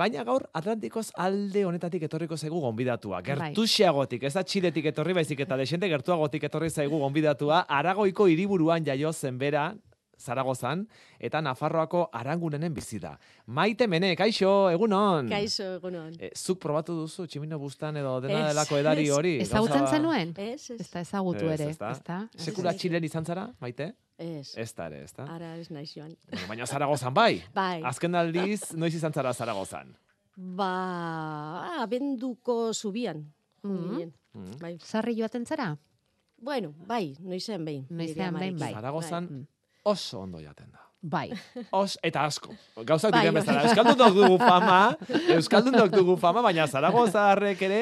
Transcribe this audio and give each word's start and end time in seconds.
Baina 0.00 0.22
gaur 0.24 0.46
Atlantikoz 0.56 1.10
alde 1.20 1.66
honetatik 1.68 2.06
etorriko 2.06 2.36
zaigu 2.40 2.60
gonbidatua. 2.62 3.18
Bai. 3.20 3.26
Gertuxiagotik, 3.26 4.22
ez 4.24 4.32
da 4.32 4.42
Txiletik 4.48 4.86
etorri 4.94 5.12
baizik 5.18 5.42
eta 5.44 5.58
desente 5.60 5.90
gertuagotik 5.92 6.46
etorri 6.48 6.70
zaigu 6.70 7.02
gonbidatua. 7.02 7.66
Aragoiko 7.68 8.24
hiriburuan 8.32 8.86
jaio 8.86 9.12
zen 9.12 9.36
bera, 9.36 9.66
Zaragozan, 10.20 10.86
eta 11.18 11.40
Nafarroako 11.40 12.08
arangunenen 12.12 12.74
bizi 12.74 12.98
da. 13.00 13.14
Maite 13.46 13.86
mene, 13.88 14.14
kaixo, 14.16 14.70
egunon. 14.70 15.28
Kaixo, 15.28 15.64
egunon. 15.78 16.12
E, 16.20 16.30
zuk 16.36 16.58
probatu 16.60 16.94
duzu 17.00 17.26
tximino 17.26 17.58
bustan 17.58 17.96
edo 17.96 18.20
dena 18.20 18.42
Ez, 18.46 18.52
delako 18.54 18.76
edari 18.78 19.06
ez. 19.08 19.10
hori? 19.16 19.34
Ezagutzen 19.40 19.80
Gauza- 19.86 19.96
zenuen? 19.96 20.34
Ez, 20.36 20.70
ez, 20.70 20.80
Ez 20.80 20.90
da 20.90 21.00
ezagutu 21.00 21.46
Ez, 21.48 21.60
ere, 21.60 21.70
ezta? 21.70 21.90
ezta? 21.90 22.20
Sekula 22.36 22.70
Ez. 22.70 22.76
Txilen 22.76 23.04
izan 23.04 23.24
zara, 23.24 23.48
Maite? 23.60 23.94
ez. 24.18 24.52
Ez 24.56 24.74
da 24.76 24.86
ere, 24.86 25.02
ez 25.04 25.12
da? 25.16 25.24
Ara 25.24 25.54
ez 25.56 25.70
naiz 25.70 25.94
joan. 25.96 26.14
Baina 26.48 26.66
Zaragozan 26.66 27.14
bai. 27.14 27.42
Bai, 27.54 27.80
Azken 27.82 28.14
aldiz, 28.14 28.74
noiz 28.76 28.94
izan 28.94 29.12
zara 29.12 29.32
Zaragozan? 29.32 29.96
ba, 30.36 31.80
abenduko 31.82 32.72
zubian. 32.74 33.24
Mhm. 33.62 33.88
ginen. 33.90 34.12
Mm. 34.34 34.58
Bai. 34.60 34.76
Sarri 34.80 35.16
joaten 35.18 35.44
zara? 35.46 35.76
Bueno, 36.40 36.72
bai, 36.86 37.16
noizean 37.20 37.64
behin. 37.64 37.86
Noizean 37.90 38.32
behin, 38.38 38.56
bai. 38.58 38.72
Zaragozan 38.72 39.24
Mm. 39.30 39.46
Oso 39.84 40.20
ondo 40.20 40.38
jaten 40.40 40.70
da. 40.72 40.78
Bai. 41.02 41.30
Os, 41.72 41.94
eta 42.04 42.26
asko. 42.28 42.50
Gauzak 42.84 43.08
Bai, 43.14 43.22
diren 43.22 43.32
bai. 43.32 43.40
bezala. 43.40 43.62
Euskaldunok 43.64 44.12
dugu 44.12 44.34
fama, 44.36 44.80
Euskaldunok 45.32 45.94
dugu 45.94 46.16
fama, 46.20 46.42
baina 46.44 46.66
Zaragozarrek 46.68 47.62
ere 47.64 47.78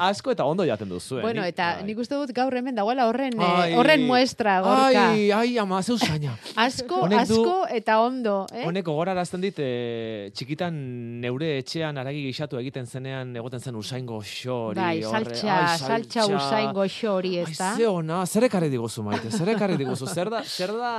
asko 0.00 0.32
eta 0.32 0.46
ondo 0.48 0.64
jaten 0.64 0.88
duzu. 0.88 1.18
Bueno, 1.20 1.44
eta 1.44 1.66
bai. 1.74 1.82
nik 1.84 1.98
uste 2.00 2.16
dut 2.16 2.32
gaur 2.32 2.54
hemen 2.56 2.72
dagoela 2.74 3.04
horren, 3.10 3.36
eh, 3.36 3.44
Ai. 3.44 3.74
horren 3.76 4.06
muestra, 4.08 4.54
gorka. 4.64 5.02
Ai, 5.10 5.26
ai, 5.36 5.58
ama, 5.60 5.82
zeu 5.84 5.98
zaina. 6.00 6.32
Asko, 6.56 7.02
Honek 7.04 7.28
du- 7.28 7.42
asko 7.42 7.56
eta 7.76 7.98
ondo, 8.00 8.46
eh? 8.50 8.64
Honek 8.64 8.86
gogorarazten 8.88 9.44
dit, 9.44 9.58
e, 9.60 10.30
txikitan 10.32 10.72
neure 11.20 11.58
etxean 11.58 11.98
aragi 12.00 12.22
gixatu 12.30 12.56
egiten 12.56 12.86
zenean 12.88 13.36
egoten 13.36 13.60
zen 13.60 13.76
usain 13.76 14.06
goxori. 14.08 14.80
Bai, 14.80 15.02
saltxa, 15.02 15.58
ai, 15.58 15.76
saltxa 15.78 16.24
usain 16.24 16.72
goxo 16.72 17.18
hori, 17.18 17.36
ez 17.44 17.52
da? 17.58 17.74
Ai, 17.74 17.82
ze 17.84 17.86
ona, 17.86 18.24
zer 18.24 18.48
ekarri 18.48 18.70
diguzu, 18.72 19.04
maite, 19.04 19.28
zer 19.30 19.52
ekarri 19.58 19.76
diguzu, 19.76 20.08
zer 20.08 20.30
da, 20.32 20.40
zer 20.42 20.72
da, 20.72 20.94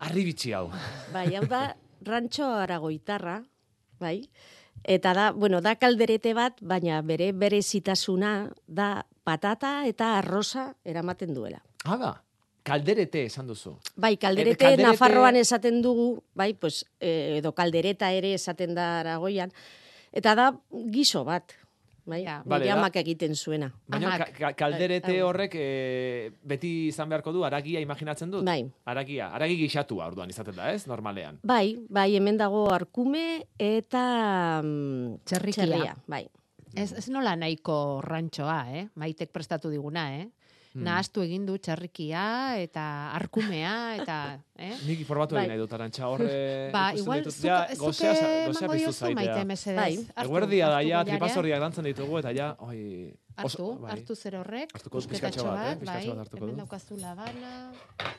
arribitxi 0.00 0.52
hau. 0.56 0.68
Bai, 1.14 1.28
hau 1.36 1.44
da, 1.48 1.74
rantxo 2.06 2.48
aragoitarra, 2.62 3.40
bai. 4.00 4.22
Eta 4.84 5.12
da, 5.12 5.26
bueno, 5.36 5.60
da 5.60 5.74
kalderete 5.76 6.32
bat, 6.32 6.56
baina 6.64 7.02
bere 7.04 7.32
berezitasuna 7.36 8.48
da 8.66 9.04
patata 9.28 9.82
eta 9.86 10.14
arroza 10.22 10.70
eramaten 10.88 11.34
duela. 11.36 11.60
Hala, 11.84 12.14
kalderete 12.64 13.26
esan 13.28 13.50
duzu. 13.50 13.74
Bai, 13.96 14.14
kalderete, 14.16 14.64
kalderete- 14.64 14.88
Nafarroan 14.88 15.36
esaten 15.36 15.82
dugu, 15.84 16.22
bai, 16.34 16.54
pues, 16.54 16.86
eh, 16.98 17.36
edo 17.42 17.52
kaldereta 17.52 18.10
ere 18.16 18.32
esaten 18.34 18.74
da 18.74 19.00
Aragoian. 19.00 19.52
Eta 20.12 20.34
da 20.34 20.48
giso 20.90 21.24
bat, 21.28 21.52
bai, 22.10 22.22
Ja. 22.24 22.42
Bale, 22.44 22.64
nire 22.66 22.72
amak 22.76 22.96
egiten 23.00 23.34
zuena. 23.34 23.70
Baina 23.88 24.08
Amak. 24.10 24.18
ka- 24.26 24.32
ka- 24.38 24.52
kalderete 24.64 25.12
Bai, 25.12 25.20
horrek 25.22 25.54
e, 25.54 26.30
beti 26.42 26.88
izan 26.90 27.08
beharko 27.08 27.32
du, 27.32 27.44
aragia 27.46 27.80
imaginatzen 27.80 28.30
dut? 28.30 28.44
Bai. 28.44 28.64
Aragia, 28.84 29.30
aragi 29.34 29.56
gixatua 29.56 30.06
orduan 30.10 30.28
izaten 30.30 30.56
da, 30.56 30.72
ez, 30.74 30.86
normalean. 30.90 31.38
Bai, 31.42 31.78
bai, 31.88 32.08
hemen 32.16 32.36
dago 32.36 32.66
arkume 32.74 33.46
eta 33.58 34.60
mm, 34.62 35.20
Txerrikia. 35.24 35.64
txerria, 35.66 35.96
bai. 36.06 36.26
Ez, 36.74 36.92
ez 36.92 37.08
nola 37.10 37.32
nahiko 37.36 38.00
rantxoa, 38.04 38.60
eh? 38.78 38.84
Maitek 38.94 39.32
prestatu 39.34 39.70
diguna, 39.70 40.04
eh? 40.20 40.28
Hmm. 40.70 40.84
Nahaztu 40.86 41.22
egin 41.24 41.46
du 41.48 41.56
txerrikia 41.58 42.20
eta 42.62 42.82
arkumea 43.18 43.72
eta, 43.98 44.16
eh? 44.54 44.76
Nik 44.86 45.00
informatu 45.02 45.34
Bai. 45.34 45.48
nahi 45.50 45.58
dut, 45.58 45.72
arantxa, 45.74 46.06
horre... 46.06 46.70
Ba, 46.76 46.92
igual, 46.94 47.24
ditut, 47.24 47.34
zuke, 47.34 47.48
ja, 47.48 47.56
zuke 47.72 47.78
gozea, 47.80 48.12
gozea 48.12 48.28
emango 48.44 48.52
piztu 48.52 48.76
diozu 48.76 48.92
zaitea. 49.00 49.16
maite 49.18 49.44
mesedez. 49.50 49.80
Bai. 49.80 50.24
Eguerdia 50.24 50.68
da, 50.70 50.78
ja, 50.86 51.00
tripazorriak 51.08 51.60
dantzen 51.64 51.88
ditugu, 51.90 52.20
eta 52.22 52.30
ja, 52.36 52.52
oi... 52.62 53.10
Hartu, 53.40 53.66
bai. 53.80 53.90
hartu 53.94 54.14
zer 54.14 54.34
horrek, 54.36 54.72
Hartuko 54.76 55.00
dut 55.00 55.08
pixkatxo 55.10 55.44
bat, 55.46 55.58
eh? 55.58 55.58
bat, 55.58 55.78
bai, 55.78 55.78
Pixkatxo 55.80 56.10
bat 56.12 56.18
hartuko 56.26 56.44
hemen 56.44 56.58
daukazu 56.60 56.96
labana. 57.00 57.52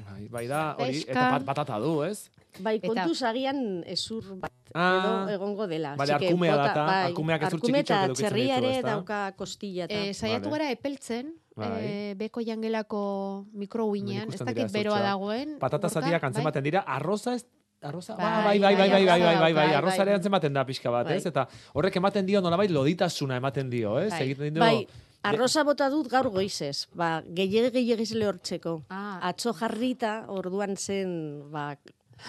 Bai, 0.09 0.23
bai 0.33 0.43
da, 0.49 0.61
hori, 0.81 1.01
eta 1.05 1.25
pat, 1.35 1.45
patata 1.45 1.77
du, 1.83 1.91
ez? 2.07 2.31
Bai, 2.59 2.77
Eta- 2.79 2.89
kontuz 2.89 3.21
agian 3.29 3.61
ezur 3.85 4.31
bat 4.41 4.51
Ah. 4.73 4.87
edo 4.97 5.35
egongo 5.35 5.67
dela. 5.67 5.95
Bale, 5.99 6.13
arkumea 6.15 6.55
data, 6.57 6.85
bai, 6.87 6.99
arkumeak 7.11 7.41
ezur 7.47 7.59
arkume 7.59 7.79
txikitxoak 7.83 7.97
eta 7.99 8.05
edukitzen 8.09 8.27
txerria 8.31 8.55
ditu, 8.55 8.65
ere 8.67 8.77
ezta? 8.79 8.89
dauka 8.95 9.19
kostilla 9.39 9.83
eta. 9.87 9.99
E, 10.09 10.13
saiatu 10.15 10.49
Vale. 10.49 10.57
gara 10.57 10.71
epeltzen, 10.71 11.33
Bai. 11.55 11.83
e, 11.83 12.13
beko 12.15 12.41
jangelako 12.41 13.45
mikrouinean, 13.53 14.31
ez 14.33 14.39
dakit 14.39 14.71
beroa 14.71 15.01
dagoen. 15.03 15.57
Patata 15.59 15.89
zatiak 15.89 16.21
bai? 16.21 16.27
antzematen 16.29 16.63
dira, 16.63 16.85
arroza 16.87 17.35
ez 17.35 17.45
Arroza, 17.81 18.15
Bai, 18.15 18.59
bai, 18.59 18.59
bai, 18.59 18.75
bai, 18.75 18.89
bai, 18.89 18.89
bai, 18.89 19.05
bai, 19.05 19.05
bai, 19.05 19.19
bai, 19.19 19.39
bai, 19.41 19.53
bai, 19.53 19.73
arroza 19.73 20.03
ere 20.03 20.11
bai. 20.11 20.17
antzematen 20.19 20.53
da 20.53 20.63
pixka 20.63 20.91
bat, 20.93 21.07
Bai. 21.07 21.15
ez? 21.17 21.25
Eta 21.25 21.47
horrek 21.73 21.95
ematen 21.97 22.27
dio, 22.27 22.39
nolabait, 22.39 22.69
loditasuna 22.69 23.39
ematen 23.41 23.71
dio, 23.71 23.95
ez? 23.97 24.11
Bai. 24.11 24.19
Egiten 24.27 24.53
dio, 24.53 24.61
Bai, 24.61 24.85
arroza 25.23 25.63
bota 25.65 25.89
dut 25.89 26.07
gaur 26.07 26.29
goizez. 26.29 26.85
Ba, 26.93 27.23
gehiago 27.25 27.71
gehiago 27.73 28.05
lehortzeko. 28.19 28.83
Ah, 28.93 29.17
Atzo 29.31 29.55
jarrita, 29.57 30.25
orduan 30.29 30.77
zen, 30.77 31.49
ba, 31.49 31.71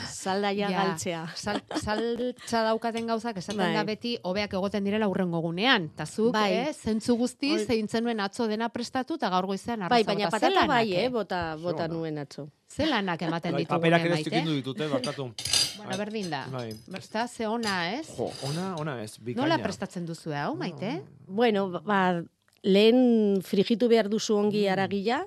zaldaia 0.09 0.71
Ja. 0.71 0.85
galtzea. 0.85 1.27
Sal, 1.37 1.63
saltza 1.83 2.63
daukaten 2.63 3.07
gauzak 3.07 3.37
esaten 3.37 3.59
Bai. 3.59 3.75
da 3.75 3.85
beti 3.85 4.19
hobeak 4.23 4.53
egoten 4.55 4.85
direla 4.85 5.09
urrengo 5.09 5.41
gunean. 5.41 5.91
Ta 5.97 6.07
zuk, 6.07 6.33
Bai. 6.33 6.53
eh, 6.53 6.73
zentzu 6.73 7.17
guzti 7.17 7.51
Hoi- 7.53 7.67
zein 7.67 7.89
zenuen 7.89 8.21
atzo 8.21 8.47
dena 8.49 8.69
prestatu 8.69 9.15
eta 9.15 9.29
gaur 9.31 9.47
goizean 9.47 9.83
arroza 9.83 9.95
Bai, 9.95 10.05
baina 10.05 10.25
bota. 10.27 10.31
patata 10.31 10.49
Zelanak, 10.53 10.69
bai, 10.69 10.95
eh, 10.95 11.09
bota, 11.09 11.57
bota 11.57 11.85
ona. 11.85 11.95
nuen 11.95 12.19
atzo. 12.19 12.49
Zelanak 12.69 13.21
ematen 13.23 13.53
bai, 13.53 13.63
ditugu 13.63 13.79
paperak 13.81 14.01
ere 14.01 14.11
maite. 14.11 14.23
estukindu 14.31 14.55
ditute, 14.55 14.87
barkatu. 14.89 15.33
Bueno, 15.77 15.97
berdin 15.97 16.29
da. 16.31 16.47
Bai. 16.53 16.75
Berta, 16.87 17.27
ze 17.29 17.47
ona, 17.47 17.95
ez? 17.99 18.07
Jo, 18.17 18.31
ona, 18.45 18.77
ona 18.77 19.03
ez, 19.03 19.19
bikaina. 19.19 19.43
Nola 19.49 19.59
prestatzen 19.63 20.05
duzu 20.07 20.33
hau, 20.35 20.55
maite? 20.55 21.03
Bueno, 21.27 21.71
ba, 21.83 22.23
lehen 22.63 23.41
frigitu 23.43 23.89
behar 23.89 24.09
duzu 24.09 24.37
ongi 24.37 24.69
aragila, 24.69 25.27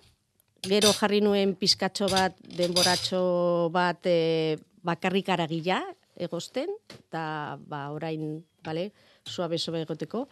gero 0.66 0.92
jarri 0.98 1.22
nuen 1.24 1.56
pizkatxo 1.60 2.10
bat, 2.12 2.36
denboratxo 2.58 3.22
bat 3.74 4.06
e, 4.10 4.58
bakarrik 4.86 5.30
aragila 5.34 5.82
egosten, 6.16 6.72
eta 6.96 7.58
ba, 7.68 7.90
orain, 7.94 8.40
bale, 8.66 8.90
suabe 9.26 9.60
sobe 9.60 9.84
egoteko. 9.84 10.26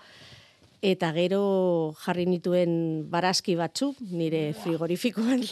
Eta 0.83 1.13
gero 1.15 1.95
jarri 2.03 2.25
nituen 2.27 3.05
barazki 3.11 3.55
batzuk, 3.55 3.99
nire 4.11 4.49
frigorifikoan. 4.63 5.45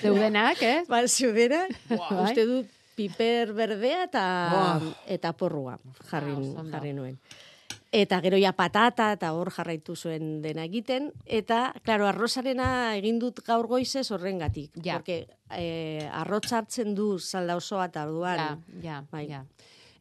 Zeudenak, 0.00 0.62
ez? 0.64 0.86
ba, 0.88 1.02
zeudera, 1.08 1.66
Bai. 1.90 1.98
uste 2.24 2.46
dut 2.48 2.78
piper 2.96 3.52
berdea 3.56 4.06
eta, 4.08 4.24
Buah. 4.52 4.90
eta 5.08 5.32
porrua 5.36 5.78
jarri, 6.10 6.32
ondo. 6.36 6.64
jarri 6.72 6.92
nuen. 6.96 7.18
Eta 7.92 8.22
gero 8.24 8.38
ja 8.40 8.54
patata 8.56 9.10
eta 9.12 9.34
hor 9.36 9.50
jarraitu 9.52 9.94
zuen 9.94 10.40
dena 10.40 10.64
egiten. 10.64 11.10
Eta, 11.26 11.74
klaro, 11.84 12.06
arrozarena 12.08 12.96
egin 12.96 13.18
dut 13.20 13.42
gaur 13.44 13.68
goizez 13.68 14.06
horrengatik. 14.10 14.78
Ja. 14.80 14.96
Porque 14.96 15.26
eh, 15.50 16.08
arroz 16.08 16.46
hartzen 16.56 16.94
du 16.96 17.18
salda 17.18 17.58
osoa 17.60 17.90
eta 17.90 18.06
orduan. 18.08 18.40
Ja, 18.40 18.56
ja, 18.82 19.02
Bai. 19.12 19.26
ja. 19.28 19.44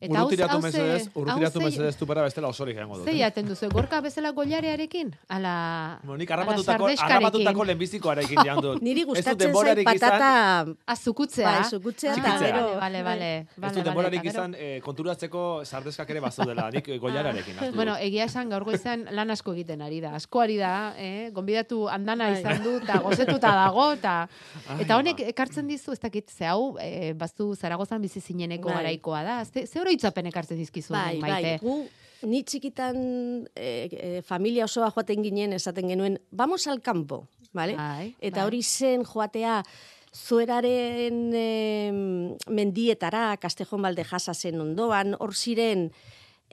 Urrutiratu 0.10 0.54
hau 0.56 0.62
ze- 0.62 0.66
mesedez, 0.68 1.10
urrutiratu 1.14 1.62
mesedez 1.62 1.96
tu 1.98 2.08
para 2.08 2.22
bestela 2.24 2.48
osorik 2.48 2.76
egango 2.76 2.98
dut. 2.98 3.06
Ze 3.06 3.12
eh? 3.12 3.20
jaten 3.20 3.46
duzu, 3.48 3.70
gorka 3.70 4.02
bezala 4.02 4.32
gollarearekin? 4.32 5.12
Ala, 5.30 6.00
Bueno, 6.04 6.18
nik 6.18 6.32
ala 6.32 6.42
harrapatutako, 6.42 6.88
sardeskarekin? 6.88 7.16
harrapatutako 7.16 7.64
lehenbizikoarekin 7.66 8.40
jan 8.46 8.62
dut. 8.62 8.82
Niri 8.88 9.02
Ez 9.02 9.08
gustatzen 9.08 9.32
zait 9.34 9.40
denborarik 9.46 9.86
patata... 9.86 10.66
Ah, 10.88 10.96
zukutzea. 10.96 11.52
Bai, 11.52 11.64
zukutzea 11.70 12.14
eta 12.16 12.22
Vale, 12.34 12.46
gero- 12.48 12.80
Vale, 12.80 13.04
vale, 13.04 13.30
Ez 13.38 13.48
vale. 13.58 13.74
dut 13.76 13.84
denborarik 13.86 14.20
eta 14.24 14.32
gero- 14.32 14.40
izan 14.42 14.56
eh, 14.58 14.82
konturatzeko 14.84 15.62
sardeskak 15.66 16.10
ere 16.10 16.20
bazudela, 16.20 16.70
nik 16.72 16.88
eh, 16.90 16.98
goiararekin. 16.98 17.54
hartu 17.58 17.66
dut. 17.72 17.76
Bueno, 17.76 17.96
egia 17.98 18.26
esan 18.26 18.50
gaur 18.50 18.64
goizean 18.64 19.06
lan 19.12 19.30
asko 19.32 19.54
egiten 19.54 19.82
ari 19.82 20.02
da. 20.02 20.16
Asko 20.16 20.42
ari 20.42 20.58
da, 20.58 20.94
eh? 20.98 21.30
Gonbidatu 21.34 21.88
andana 21.90 22.30
Bai. 22.32 22.40
izan 22.42 22.64
du, 22.64 22.78
eta 22.82 23.00
gozetuta 23.00 23.52
dago, 23.66 23.92
eta 23.94 24.28
eta 24.80 24.98
honek 24.98 25.18
ba. 25.18 25.30
ekartzen 25.30 25.68
dizu, 25.68 25.92
ez 25.94 26.00
dakit, 26.00 26.30
ze 26.32 26.46
hau, 26.46 26.76
eh, 26.82 27.14
baztu 27.14 27.54
Zaragozan 27.56 28.02
bizi 28.02 28.20
zineneko 28.22 28.70
Bai. 28.70 28.78
garaikoa 28.78 29.24
da. 29.24 29.46
Ze, 29.46 29.66
ze 29.68 29.80
oroitzapen 29.92 30.30
ekartzen 30.32 30.60
dizkizu, 30.60 30.94
Bai, 30.94 31.20
maite? 31.20 31.58
bai, 31.58 31.58
gu 31.62 32.30
ni 32.30 32.44
txikitan 32.46 32.98
e, 33.58 33.70
e, 33.90 34.10
familia 34.22 34.68
osoa 34.68 34.92
joaten 34.94 35.24
ginen 35.26 35.54
esaten 35.58 35.90
genuen, 35.90 36.20
vamos 36.32 36.68
al 36.68 36.82
campo, 36.82 37.28
vale? 37.54 37.76
Bai, 37.76 38.14
Eta 38.22 38.42
bai. 38.42 38.48
hori 38.48 38.62
zen 38.64 39.04
joatea 39.04 39.62
zueraren 40.14 41.34
em, 41.34 42.36
mendietara, 42.50 43.38
Kastejon 43.42 43.82
balde 43.82 44.04
jasa 44.06 44.34
zen 44.36 44.62
ondoan, 44.62 45.16
hor 45.20 45.34
ziren 45.34 45.88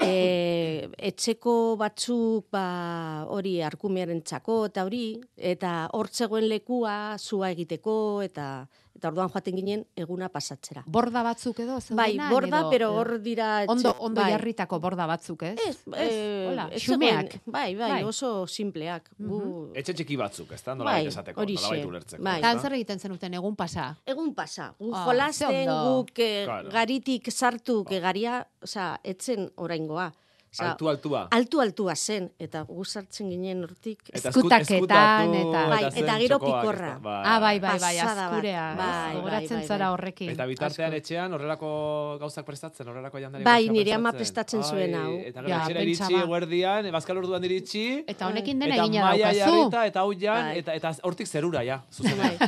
e, 0.00 0.88
etxeko 1.11 1.76
batzuk 1.76 2.49
ba, 2.55 3.26
hori 3.29 3.58
arkumearen 3.62 4.23
txako 4.23 4.64
eta 4.70 4.87
hori, 4.88 5.19
eta 5.37 5.91
hor 5.93 6.08
zegoen 6.08 6.49
lekua 6.49 7.19
zua 7.19 7.50
egiteko, 7.52 8.23
eta 8.25 8.69
eta 8.98 9.08
orduan 9.12 9.28
joaten 9.30 9.54
ginen 9.56 9.84
eguna 9.96 10.28
pasatzera. 10.28 10.82
Borda 10.86 11.22
batzuk 11.22 11.60
edo, 11.62 11.78
Bai, 11.94 12.10
zeudenak, 12.16 12.32
borda, 12.32 12.60
edo- 12.64 12.70
pero 12.70 12.88
hor 12.96 13.12
dira... 13.22 13.64
Ondo, 13.68 13.94
ondo 14.00 14.20
bai. 14.20 14.32
jarritako 14.32 14.80
borda 14.82 15.06
batzuk, 15.06 15.42
ez? 15.46 15.54
Ez, 15.68 15.76
eh, 15.94 16.48
hola, 16.50 16.68
ez 16.72 16.82
xumeak. 16.82 17.36
bai, 17.46 17.74
bai, 17.78 17.90
Bai. 17.92 18.02
oso 18.04 18.46
simpleak. 18.46 19.08
Gu, 19.18 19.70
Etxe 19.78 19.94
txiki 19.94 20.16
batzuk, 20.18 20.50
ez 20.52 20.62
da? 20.66 20.74
Nola 20.74 20.96
Bai, 20.98 21.06
esateko, 21.06 21.44
nola 21.46 21.86
ulertzeko. 21.86 22.22
Bai. 22.22 22.38
Eta 22.40 22.50
ezta? 22.56 22.62
zer 22.66 22.72
egiten 22.80 22.98
zenuten 22.98 23.34
egun 23.34 23.54
pasa? 23.56 23.96
Egun 24.04 24.34
pasa, 24.34 24.74
gu 24.78 24.90
Ah, 24.94 25.04
jolasten, 25.06 25.48
ze 25.48 25.68
ondo. 25.70 25.94
guk 26.02 26.18
eh, 26.18 26.42
Claro. 26.44 26.70
garitik 26.70 27.30
sartu, 27.30 27.84
que 27.84 28.00
garia, 28.00 28.46
osea, 28.62 28.98
etzen 29.04 29.52
oraingoa. 29.56 30.12
Osea, 30.50 30.70
Altu, 30.72 30.88
altua. 30.88 31.28
altu 31.30 31.60
altua 31.60 31.94
zen, 31.94 32.30
eta 32.40 32.62
gu 32.64 32.82
sartzen 32.84 33.28
ginen 33.30 33.62
hortik. 33.64 34.00
Eta 34.08 34.30
esku- 34.30 34.48
Eskutaketan 34.48 35.34
eta- 35.34 35.64
Bai, 35.68 35.82
zen 35.92 36.04
eta 36.04 36.14
gero 36.18 36.38
pikorra. 36.40 36.98
da, 37.02 37.22
Ah, 37.34 37.38
bai, 37.38 37.58
bai, 37.60 37.78
bai, 37.78 37.98
azkurea. 37.98 38.74
Bai, 38.78 39.14
Gogoratzen 39.16 39.48
bai, 39.48 39.58
bai, 39.58 39.66
zara 39.66 39.84
bai. 39.86 39.92
horrekin. 39.94 40.30
Eta 40.30 40.46
bitartean 40.46 40.88
Asko. 40.88 40.96
etxean 40.96 41.32
horrelako 41.34 42.16
gauzak 42.20 42.46
prestatzen, 42.46 42.88
horrelako 42.88 43.18
jandari 43.18 43.44
Bai, 43.44 43.68
nire 43.68 43.92
ama 43.92 44.12
prestatzen 44.12 44.62
Ai, 44.62 44.70
zuen 44.70 44.94
hau. 44.94 45.12
Eta 45.18 45.40
gero 45.42 45.48
Ja, 45.48 45.60
etxera 45.62 45.82
iritsi, 45.82 46.02
pentsaba. 46.02 46.22
eguerdian, 46.24 46.90
bazkal 46.92 47.16
orduan 47.18 47.44
iritsi, 47.44 48.04
Eta 48.06 48.26
honekin 48.28 48.58
dena 48.58 48.74
eta 48.74 48.84
egina 48.84 49.04
maia 49.04 49.26
daukazu. 49.32 49.50
jarrita, 49.58 49.86
eta 49.86 50.00
hau 50.00 50.12
jan, 50.14 50.44
Bai. 50.48 50.58
eta, 50.58 50.74
eta 50.74 50.92
hortik 51.02 51.26
zerura, 51.28 51.62
ja. 51.62 51.84
Bai. 52.16 52.38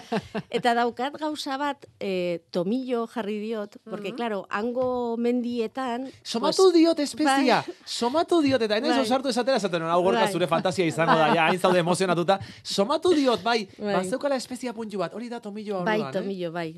Eta 0.49 0.75
daukat 0.75 1.19
gauza 1.21 1.59
bat, 1.59 1.85
eh, 2.01 2.43
tomillo 2.51 3.07
jarri 3.09 3.39
diot, 3.41 3.77
porque, 3.85 4.15
claro, 4.15 4.47
hango 4.51 5.17
mendietan... 5.19 6.11
Somatu 6.23 6.73
diot 6.73 6.99
espezia, 6.99 7.63
bai. 7.67 7.75
Somatu 7.91 8.39
diot, 8.45 8.63
eta 8.63 8.79
enez 8.79 8.93
Bai. 8.95 9.03
osartu 9.03 9.33
esatera 9.33 9.59
esaten, 9.59 9.83
hau 9.83 10.01
gorka 10.05 10.23
Bai. 10.23 10.33
zure 10.33 10.47
fantasia 10.51 10.87
izango 10.87 11.17
da, 11.19 11.31
ja, 11.35 11.49
hain 11.49 11.59
zaude 11.59 11.83
emozionatuta. 11.83 12.39
Somatu 12.63 13.15
diot, 13.17 13.43
bai, 13.43 13.65
Bai. 13.79 13.97
bazeukala 13.99 14.39
espezia 14.39 14.75
puntu 14.77 15.03
bat, 15.03 15.15
hori 15.15 15.29
da 15.29 15.41
tomilloa 15.43 15.83
Bai, 15.85 15.99
orduan, 15.99 16.15
eh? 16.15 16.21
tomillo, 16.21 16.53
bai. 16.55 16.69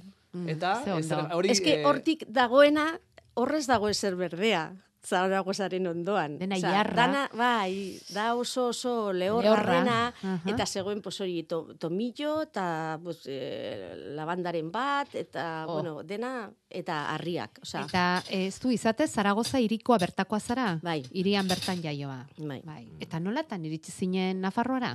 Eta, 0.49 0.79
ze 0.85 0.97
ez, 0.97 1.11
hori... 1.37 1.53
Ez 1.53 1.61
que 1.61 1.81
eh, 1.81 1.85
hortik 1.87 2.25
dagoena, 2.29 2.87
horrez 3.35 3.67
dago 3.69 3.91
ezer 3.93 4.17
berdea. 4.17 4.71
Zaragozaren 5.03 5.87
ondoan. 5.91 6.37
Dena 6.39 6.55
Osea, 6.57 6.71
jarra. 6.77 6.95
Dana, 6.95 7.23
bai, 7.35 7.99
da 8.15 8.35
oso 8.39 8.69
oso 8.71 9.13
Lehorra, 9.13 9.81
dena, 9.81 9.97
aha. 10.23 10.35
eta 10.53 10.67
zegoen, 10.67 11.01
pues 11.03 11.21
hori, 11.21 11.43
to, 11.43 11.75
tomillo, 11.75 12.37
eta 12.43 13.01
pues, 13.03 13.25
eh, 13.27 14.13
lavandaren 14.15 14.71
bat, 14.71 15.15
eta, 15.15 15.65
Oh. 15.67 15.75
bueno, 15.75 16.03
dena, 16.05 16.51
eta 16.71 17.01
harriak. 17.15 17.59
Osea, 17.63 17.83
Eta 17.89 18.23
ez 18.31 18.61
du 18.61 18.71
izate 18.71 19.07
Zaragoza 19.09 19.59
irikoa 19.61 19.99
bertakoa 19.99 20.39
zara? 20.41 20.79
Bai. 20.83 21.03
Irian 21.13 21.49
bertan 21.49 21.83
jaioa. 21.83 22.27
bai. 22.39 22.61
Bai. 22.65 22.87
Eta 23.01 23.19
nolatan 23.21 23.65
iritsi 23.67 23.91
zinen 23.93 24.41
Nafarroara? 24.41 24.95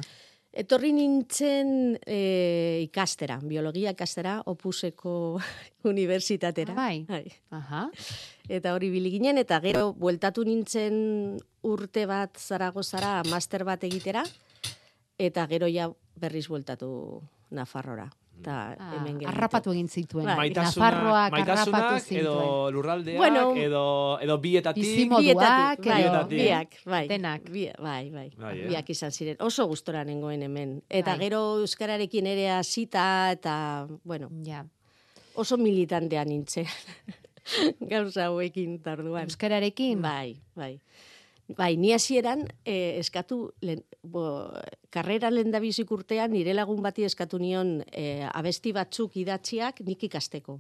Etorri 0.58 0.90
nintzen 0.96 2.00
e, 2.08 2.80
ikastera, 2.88 3.36
biologia 3.44 3.92
ikastera, 3.92 4.40
opuseko 4.46 5.38
unibertsitatera. 5.84 6.74
Ah, 6.74 6.76
bai. 7.08 7.26
Aha. 7.52 7.84
Eta 8.50 8.74
hori 8.74 8.90
bili 8.90 9.10
ginen, 9.12 9.38
eta 9.38 9.60
gero 9.60 9.94
bueltatu 9.94 10.44
nintzen 10.48 11.38
urte 11.68 12.06
bat 12.08 12.38
Zaragozara 12.40 13.22
master 13.30 13.66
bat 13.68 13.84
egitera, 13.84 14.24
eta 15.20 15.48
gero 15.48 15.68
ja 15.68 15.90
berriz 16.16 16.48
bueltatu 16.48 17.22
Nafarrora. 17.52 18.08
Eta 18.40 18.76
Ah, 18.78 18.92
hemen 18.96 19.16
gelditu. 19.18 19.30
harrapatu 19.32 19.72
egin 19.72 19.88
zituen. 19.90 20.26
Maitasunak, 20.28 20.76
Nafarroak 20.94 21.32
maitasunak 21.32 22.02
zituen. 22.04 22.20
edo 22.22 22.72
lurraldeak, 22.72 23.18
Bueno, 23.18 23.56
edo, 23.56 24.20
edo 24.22 24.38
bietatik. 24.38 24.84
bizimo- 24.84 25.18
Bietatik, 25.20 25.86
bai, 25.88 26.04
edo- 26.04 26.28
biak, 26.28 26.76
bai. 26.86 27.08
Denak. 27.08 27.50
Bi, 27.50 27.66
bai, 27.82 28.12
bai. 28.12 28.30
Bai, 28.38 28.60
eh? 28.60 28.68
Biak 28.68 28.90
izan 28.92 29.12
ziren. 29.12 29.38
Oso 29.40 29.66
gustora 29.66 30.04
nengoen 30.04 30.44
hemen. 30.44 30.84
Eta 30.88 31.12
Bai. 31.16 31.20
gero 31.20 31.60
euskararekin 31.62 32.28
ere 32.28 32.52
hasita 32.52 33.32
eta, 33.32 33.88
bueno, 34.04 34.30
Ja. 34.46 34.66
oso 35.34 35.58
militantea 35.58 36.24
nintzen. 36.26 36.66
Gauza 37.92 38.28
hauekin 38.28 38.80
tarduan. 38.84 39.30
Euskararekin? 39.30 40.02
Bai, 40.02 40.38
bai. 40.56 40.78
Bai, 41.48 41.78
ni 41.80 41.94
hasieran 41.96 42.42
eh, 42.68 43.00
eskatu, 43.00 43.54
len, 43.64 43.80
bo, 44.04 44.52
karrera 44.92 45.30
lendabizik 45.32 45.92
urtean 45.96 46.34
nire 46.36 46.52
lagun 46.52 46.82
bati 46.84 47.06
eskatu 47.08 47.40
nion 47.40 47.78
eh, 47.88 48.28
abesti 48.28 48.74
batzuk 48.76 49.16
idatziak 49.16 49.80
nik 49.88 50.04
ikasteko. 50.10 50.60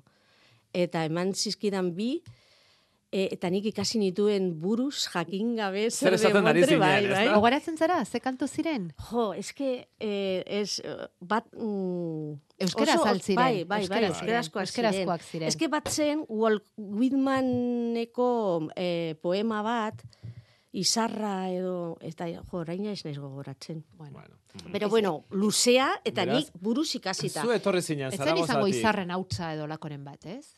Eta 0.71 1.03
eman 1.07 1.33
zizkidan 1.35 1.91
bi, 1.97 2.21
eh, 3.11 3.29
eta 3.31 3.49
nik 3.49 3.65
ikasi 3.65 3.99
nituen 3.99 4.59
buruz 4.59 5.07
jakin 5.13 5.55
gabe 5.55 5.89
Zer 5.91 6.13
esaten 6.13 6.45
ari 6.47 6.63
zinen, 6.65 6.79
bai, 6.79 7.05
ez 7.05 7.11
bai. 7.11 7.25
da? 7.27 7.33
Gogoratzen 7.35 7.77
zara, 7.77 8.03
ze 8.05 8.19
kantu 8.19 8.47
ziren? 8.47 8.91
Jo, 9.09 9.33
eske, 9.33 9.87
eh, 9.99 10.43
ez, 10.45 10.79
eh, 10.83 11.07
bat... 11.19 11.45
Mm, 11.55 12.35
Euskaraz 12.59 12.95
oso- 12.99 13.07
al 13.07 13.21
ziren, 13.21 13.35
Bai, 13.43 13.53
bai, 13.63 13.65
bai, 13.65 13.81
euskaraz 13.83 14.19
ziren, 14.19 14.35
euskarazkoak 14.35 14.71
ziren. 14.71 15.21
ziren. 15.31 15.47
Eske 15.47 15.67
bat 15.69 15.87
zen, 15.89 16.25
Walt 16.27 16.63
Whitmaneko 16.77 18.67
eh, 18.75 19.15
poema 19.21 19.61
bat, 19.61 20.01
izarra 20.77 21.49
edo, 21.49 21.97
eta 22.01 22.27
jo, 22.29 22.41
orain 22.59 22.85
ez 22.91 23.03
naiz 23.05 23.17
gogoratzen. 23.17 23.83
Bueno. 23.97 24.13
Bueno. 24.19 24.35
Pero 24.71 24.89
bueno, 24.89 25.11
luzea, 25.31 25.91
eta 26.03 26.25
Beraz, 26.25 26.37
nik 26.37 26.47
buruz 26.59 26.95
ikasita. 26.97 27.43
Zu 27.45 27.51
etorri 27.53 27.81
zinen, 27.81 28.07
Ez 28.11 28.17
zen 28.19 28.37
izango 28.41 28.67
izarren 28.67 29.11
hautsa 29.11 29.53
edo 29.53 29.67
lakoren 29.67 30.03
bat, 30.03 30.25
ez? 30.25 30.55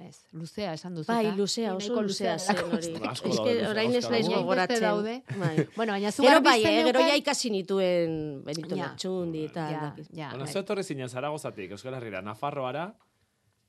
Ez, 0.00 0.24
luzea 0.32 0.72
esan 0.74 0.94
duzu. 0.96 1.12
Bai, 1.12 1.32
luzea, 1.36 1.74
oso 1.76 2.00
luzea 2.02 2.38
zen 2.38 2.56
hori. 2.64 2.92
Ez 3.10 3.36
que 3.44 3.54
orain 3.68 3.94
ez 3.94 4.06
naiz 4.08 4.26
gogoratzen. 4.28 4.80
daude. 4.80 5.22
Bai. 5.36 5.66
Bueno, 5.76 5.92
baina 5.92 6.12
zu 6.12 6.22
Gero 6.22 6.40
bai, 6.40 6.62
eh, 6.64 6.82
gero 6.88 7.00
ja 7.04 7.16
ikasi 7.16 7.50
nituen 7.50 8.42
Benito 8.44 8.76
Ja. 8.76 8.86
Lertxundi 8.88 9.44
eta 9.50 9.66
Ja, 9.70 9.94
ja, 10.12 10.28
Bueno, 10.30 10.44
bai. 10.44 10.52
zu 10.52 10.58
etorri 10.58 10.84
zinen 10.84 11.08
Zaragozatik, 11.08 11.70
Euskal 11.70 11.94
Herrira, 11.94 12.22
Nafarroara, 12.22 12.94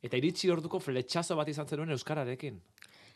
eta 0.01 0.17
iritsi 0.17 0.49
orduko 0.49 0.79
fletxazo 0.79 1.35
bat 1.35 1.47
izan 1.49 1.67
zenuen 1.67 1.89
Euskararekin. 1.89 2.61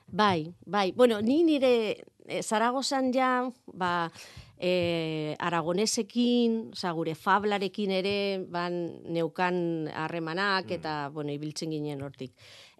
Bai, 0.07 0.53
bai. 0.65 0.91
Bueno, 0.91 1.21
ni 1.21 1.43
nire 1.43 2.03
eh, 2.27 2.43
Zaragozan 2.43 3.11
ja, 3.13 3.49
ba, 3.73 4.11
eh, 4.59 5.35
aragonesekin, 5.39 6.71
oza, 6.73 6.91
gure 6.91 7.15
fablarekin 7.15 7.91
ere, 7.91 8.45
ban, 8.49 8.77
neukan 9.11 9.87
harremanak, 9.93 10.69
eta, 10.71 11.09
bueno, 11.09 11.31
ibiltzen 11.31 11.71
ginen 11.71 12.01
hortik. 12.05 12.33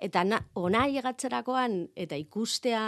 Eta 0.06 0.22
na, 0.28 0.38
ona 0.54 0.86
llegatzerakoan, 0.92 1.80
eta 1.98 2.18
ikustea 2.22 2.82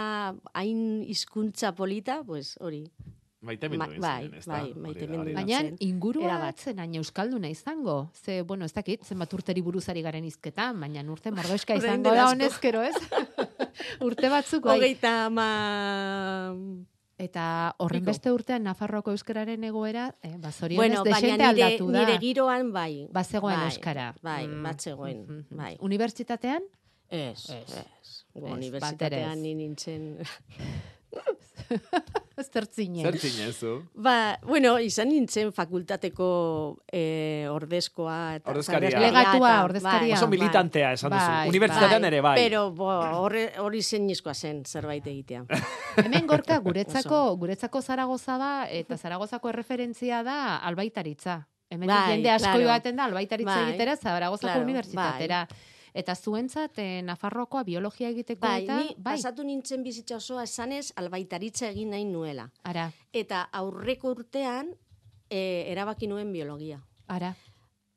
hain 0.54 0.82
hizkuntza 1.02 1.72
polita, 1.74 2.20
pues, 2.26 2.54
hori. 2.62 2.84
Maite 3.40 3.68
mindu 3.70 3.84
Ma- 4.00 4.00
bai, 4.02 4.30
ez 4.34 4.44
da? 4.46 4.52
bai, 4.52 4.72
da, 4.74 4.80
maite 4.82 5.04
hori 5.04 5.12
mindu 5.16 5.32
da. 5.32 5.40
Baina 5.40 5.58
ingurua 5.86 6.24
Erabat. 6.26 6.56
bat 6.56 6.58
zen 6.66 6.78
hain 6.82 6.94
euskalduna 6.98 7.48
izango. 7.48 8.10
Ze, 8.14 8.42
bueno, 8.42 8.64
ez 8.66 8.72
dakit, 8.74 9.04
zenbat 9.06 9.32
urteri 9.34 9.62
buruzari 9.62 10.02
garen 10.02 10.24
izketan, 10.26 10.78
baina 10.82 11.02
urte 11.10 11.30
mordoeska 11.30 11.76
izango 11.78 12.14
da 12.14 12.28
honezkero, 12.32 12.82
ez? 12.82 12.94
urte 14.08 14.28
batzuk, 14.28 14.64
bai. 14.66 14.78
Hogeita 14.78 15.14
ama... 15.26 15.48
Eta 17.18 17.74
horren 17.82 18.04
beste 18.06 18.30
urtean 18.30 18.62
Nafarroako 18.62 19.10
euskararen 19.10 19.64
egoera, 19.66 20.04
eh, 20.22 20.36
ba, 20.38 20.52
zorionez, 20.52 20.78
Bueno, 20.78 21.02
desente 21.02 21.42
aldatu 21.48 21.88
da. 21.90 21.98
nire 22.04 22.18
giroan, 22.22 22.68
bai. 22.72 23.08
Bazegoen 23.10 23.56
bai, 23.58 23.64
euskara. 23.72 24.14
Bai, 24.22 24.46
Mm. 24.46 24.62
bat 24.62 24.80
zegoen, 24.80 25.24
Mhm. 25.26 25.56
bai. 25.58 25.76
Unibertsitatean? 25.80 26.62
Ez, 27.08 27.50
Ez. 27.50 27.74
ez. 27.78 28.24
Go, 28.34 28.46
Unibertsitatean 28.52 29.42
ni 29.42 29.54
nintzen... 29.54 30.18
Zertzinen. 32.38 33.02
Zer 33.02 33.18
zinen 33.18 33.52
zu? 33.52 33.72
Ba, 33.98 34.38
bueno, 34.46 34.76
izan 34.78 35.08
nintzen 35.10 35.50
fakultateko 35.52 36.28
eh, 36.86 37.48
ordezkoa. 37.50 38.36
Eta, 38.38 38.52
Ordezkaria. 38.52 39.00
Legatua, 39.02 39.50
eta- 39.50 39.64
ordezkaria. 39.66 40.14
Oso 40.14 40.28
bai. 40.28 40.38
militantea 40.38 40.92
esan 40.94 41.12
duzu. 41.12 41.32
Bai, 41.32 41.48
Unibertsitatean 41.50 42.02
bai, 42.06 42.10
ere 42.12 42.20
bai. 42.24 42.34
Pero 42.38 42.62
bo, 42.78 42.88
horre, 43.24 43.44
hori 43.58 43.82
zen 43.82 44.08
zen 44.34 44.62
zerbait 44.64 45.06
egitea. 45.06 45.44
Hemen 46.04 46.26
gorka 46.26 46.58
guretzako, 46.58 47.36
guretzako 47.36 47.82
Zaragoza 47.82 48.38
da, 48.38 48.52
eta 48.70 48.96
Zaragozako 48.96 49.48
erreferentzia 49.48 50.22
da 50.22 50.58
albaitaritza. 50.58 51.46
Hemen 51.70 51.88
Bai, 51.88 52.12
jende 52.14 52.30
asko 52.30 52.48
claro. 52.48 52.62
joaten 52.64 52.96
da 52.96 53.04
albaitaritza 53.04 53.54
Bai, 53.54 53.68
egitera 53.70 53.96
Zaragozako 53.96 54.46
claro, 54.52 54.62
unibertsitatera. 54.62 55.46
Eta 55.94 56.14
zuentzat 56.14 56.78
eh, 56.78 57.02
Nafarroakoa 57.02 57.64
biologia 57.64 58.08
egiteko 58.08 58.40
Bai, 58.46 58.64
eta, 58.64 58.78
ni 58.80 58.94
bai, 58.96 59.14
pasatu 59.16 59.44
nintzen 59.44 59.82
bizitza 59.82 60.16
osoa 60.16 60.44
esanez 60.44 60.92
albaitaritza 60.96 61.68
egin 61.70 61.90
nahi 61.90 62.04
nuela. 62.04 62.50
ara, 62.64 62.90
Eta 63.12 63.48
aurreko 63.52 64.10
urtean 64.16 64.74
eh, 65.30 65.64
erabaki 65.72 66.06
nuen 66.06 66.32
biologia. 66.32 66.80
ara. 67.08 67.34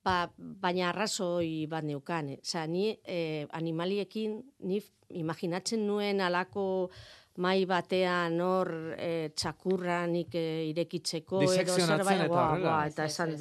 Ba, 0.04 0.32
baina 0.38 0.90
arrazoi 0.90 1.68
bat 1.70 1.84
neukan. 1.86 2.30
Eh? 2.30 2.40
Osea, 2.42 2.66
ni 2.68 2.98
eh, 3.06 3.46
animaliekin, 3.52 4.40
ni 4.66 4.82
imaginatzen 5.10 5.86
nuen 5.86 6.22
alako 6.22 6.90
mai 7.38 7.66
batean 7.66 8.36
hor 8.44 8.70
eh, 8.98 9.30
txakurra 9.36 10.02
nik 10.08 10.36
eh, 10.36 10.68
irekitzeko 10.72 11.40
edo 11.42 11.76
zerbait. 11.78 12.22
eta 12.26 12.28
buah, 12.28 12.88
eta 12.90 13.06
esan. 13.06 13.32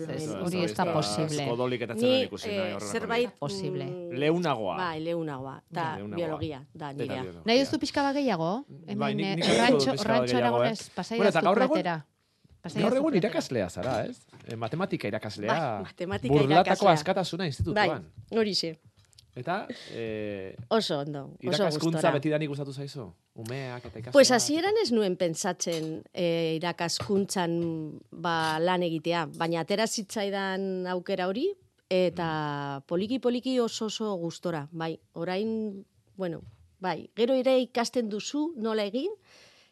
Hori 0.45 0.63
ez 0.65 0.75
da 0.77 0.87
posible. 0.93 1.47
Odolik 1.51 1.83
eta 1.83 1.95
Ni 1.95 2.01
zelan 2.01 2.27
ikusi 2.29 2.49
eh, 2.51 2.57
nahi 2.59 2.73
horrelako 2.77 2.93
zerbait... 2.93 3.31
Posible. 3.41 3.85
mm, 3.85 4.13
Leunagoa. 4.23 4.77
Bai, 4.77 5.01
leunagoa. 5.05 5.57
Da, 5.69 5.89
biologia, 6.15 6.63
da 6.75 6.93
nirea. 6.93 7.25
Nahi 7.45 7.59
duzu 7.65 7.79
pixka 7.83 8.03
bat 8.07 8.15
gehiago? 8.15 8.53
Bai, 8.69 8.95
Hemen 8.95 9.43
eh, 9.43 9.59
rantxo, 9.59 9.95
eh. 9.95 10.37
aragonez, 10.39 10.91
pasai 10.95 11.19
Bueno, 11.19 11.31
eta 11.35 11.41
gaur 11.43 11.59
egun- 11.59 11.69
platera. 11.75 11.99
Pasai 12.61 12.83
Gaur 12.83 12.93
egun 12.97 13.11
platera. 13.11 13.27
irakaslea 13.31 13.71
zara, 13.71 14.05
ez? 14.05 14.19
Eh, 14.47 14.55
matematika 14.57 15.09
irakaslea. 15.09 15.49
Bai, 15.49 15.83
matematika 15.83 16.35
Burlatako 16.35 16.61
irakaslea. 16.61 16.93
askatasuna 16.93 17.43
Bai, 17.43 17.49
institutuan. 17.49 18.05
hori 18.37 18.55
xe. 18.55 18.75
Eta, 19.35 19.67
eh, 19.93 20.57
Oso 20.69 20.99
ondo, 21.01 21.25
oso 21.39 21.47
irakaskuntza 21.47 22.11
gustora. 22.11 22.39
beti 22.39 22.47
gustatu 22.47 22.73
zaizu? 22.73 23.13
Umeak 23.35 23.85
eta 23.85 23.99
ikasleak? 23.99 24.13
Pues 24.13 24.31
hasieran 24.31 24.75
ez 24.83 24.91
nuen 24.93 25.17
pentsatzen 25.17 26.03
e, 26.13 26.57
irakaskuntzan 26.57 27.53
ba, 28.11 28.59
lan 28.59 28.83
egitea, 28.83 29.27
baina 29.39 29.61
atera 29.61 29.87
zitzaidan 29.87 30.87
aukera 30.91 31.29
hori, 31.29 31.47
eta 31.89 32.83
poliki-poliki 32.87 33.61
oso 33.61 33.87
oso 33.87 34.15
gustora, 34.19 34.67
bai, 34.73 34.99
orain, 35.13 35.87
bueno, 36.17 36.43
bai, 36.81 37.11
gero 37.15 37.35
ere 37.35 37.59
ikasten 37.61 38.09
duzu 38.11 38.53
nola 38.57 38.85
egin, 38.85 39.15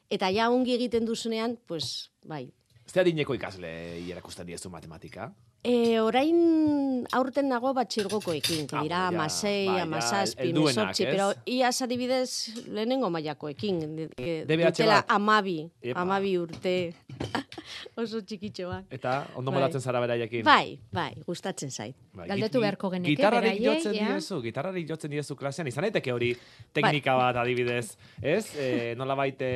Eta 0.09 0.31
ja 0.33 0.49
ongi 0.49 0.73
egiten 0.73 1.05
duzunean, 1.05 1.59
pues, 1.69 2.09
bai. 2.25 2.47
Zer 2.89 3.03
adineko 3.03 3.35
ikasle 3.37 3.71
erakusten 4.09 4.49
diezu 4.49 4.71
matematika? 4.73 5.29
E, 5.69 5.99
orain 6.01 7.05
aurten 7.13 7.49
nago 7.51 7.75
batxirgokoekin, 7.77 8.69
Ah, 8.73 8.83
dira 8.87 8.97
ja, 9.03 9.09
amasei, 9.13 9.67
bai, 9.69 9.77
ja, 9.77 9.83
amasazpi, 9.85 10.47
helduenak, 10.47 10.77
mesortzi, 10.79 11.05
ez? 11.05 11.11
pero 11.13 11.27
iaz 11.45 11.83
adibidez 11.85 12.31
lehenengo 12.73 13.11
mailakoekin, 13.13 13.81
de- 13.97 14.09
de- 14.17 14.57
dutela 14.63 15.03
bat. 15.03 15.11
amabi, 15.13 15.59
Epa. 15.83 16.01
amabi 16.01 16.33
urte, 16.41 16.95
oso 18.01 18.23
txikitxoak. 18.25 18.87
Eta 18.97 19.27
ondo 19.37 19.51
Bai. 19.51 19.59
moldatzen 19.61 19.81
zara 19.85 20.01
beraiekin? 20.01 20.43
Bai, 20.47 20.79
bai, 20.91 21.11
gustatzen 21.27 21.71
zait. 21.71 21.95
Bai, 22.17 22.29
Galdetu 22.33 22.61
beharko 22.65 22.89
geneke, 22.91 23.13
Gitarrarik 23.15 23.59
beraiei, 23.61 23.67
jotzen 23.69 23.95
ja. 23.95 24.09
diezu, 24.15 24.41
gitarrarik 24.43 24.89
jotzen 24.89 25.11
diezu 25.13 25.37
klasean, 25.37 25.69
izan 25.69 25.85
daiteke 25.85 26.13
hori 26.17 26.33
teknika 26.73 27.15
bat 27.21 27.37
adibidez, 27.45 27.97
ez? 28.23 28.47
E, 28.57 28.95
nola 28.97 29.15
baite 29.15 29.53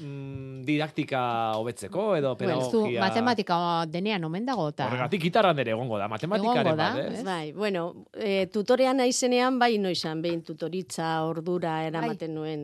mm, 0.00 0.62
didaktika 0.66 1.52
hobetzeko 1.56 2.16
edo 2.16 2.34
Bueno, 2.36 2.60
zu 2.60 2.70
pedagogia... 2.82 3.00
matematika 3.00 3.58
denean 3.88 4.24
omen 4.24 4.46
dago 4.46 4.68
eta 4.72 4.86
Horregatik 4.86 5.22
gitarran 5.22 5.58
ere 5.58 5.70
egongo 5.72 5.98
da, 5.98 6.08
matematikaren 6.08 6.66
Egongo 6.66 6.76
da, 6.76 6.90
bat, 6.94 7.12
ez? 7.12 7.24
Bai, 7.24 7.52
bueno, 7.52 8.04
e, 8.14 8.46
tutorean 8.52 8.96
naizenean 8.96 9.58
bai 9.58 9.78
noizan, 9.78 10.20
behin 10.22 10.42
tutoritza, 10.42 11.22
ordura 11.24 11.78
eramaten 11.86 12.34
nuen 12.34 12.62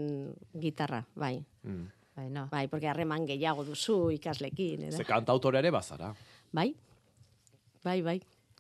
gitarra, 0.61 1.05
bai. 1.15 1.39
Mm. 1.63 1.89
Bueno, 2.15 2.47
Bai, 2.51 2.67
porque 2.69 2.89
harreman 2.89 3.25
gehiago 3.27 3.65
duzu 3.65 4.11
ikaslekin, 4.13 4.91
Ze 4.91 4.99
edo. 5.01 5.05
kantautore 5.09 5.59
ere 5.63 5.71
bazara. 5.71 6.11
Bai, 6.53 6.75
bai, 7.83 8.03
bai. 8.03 8.19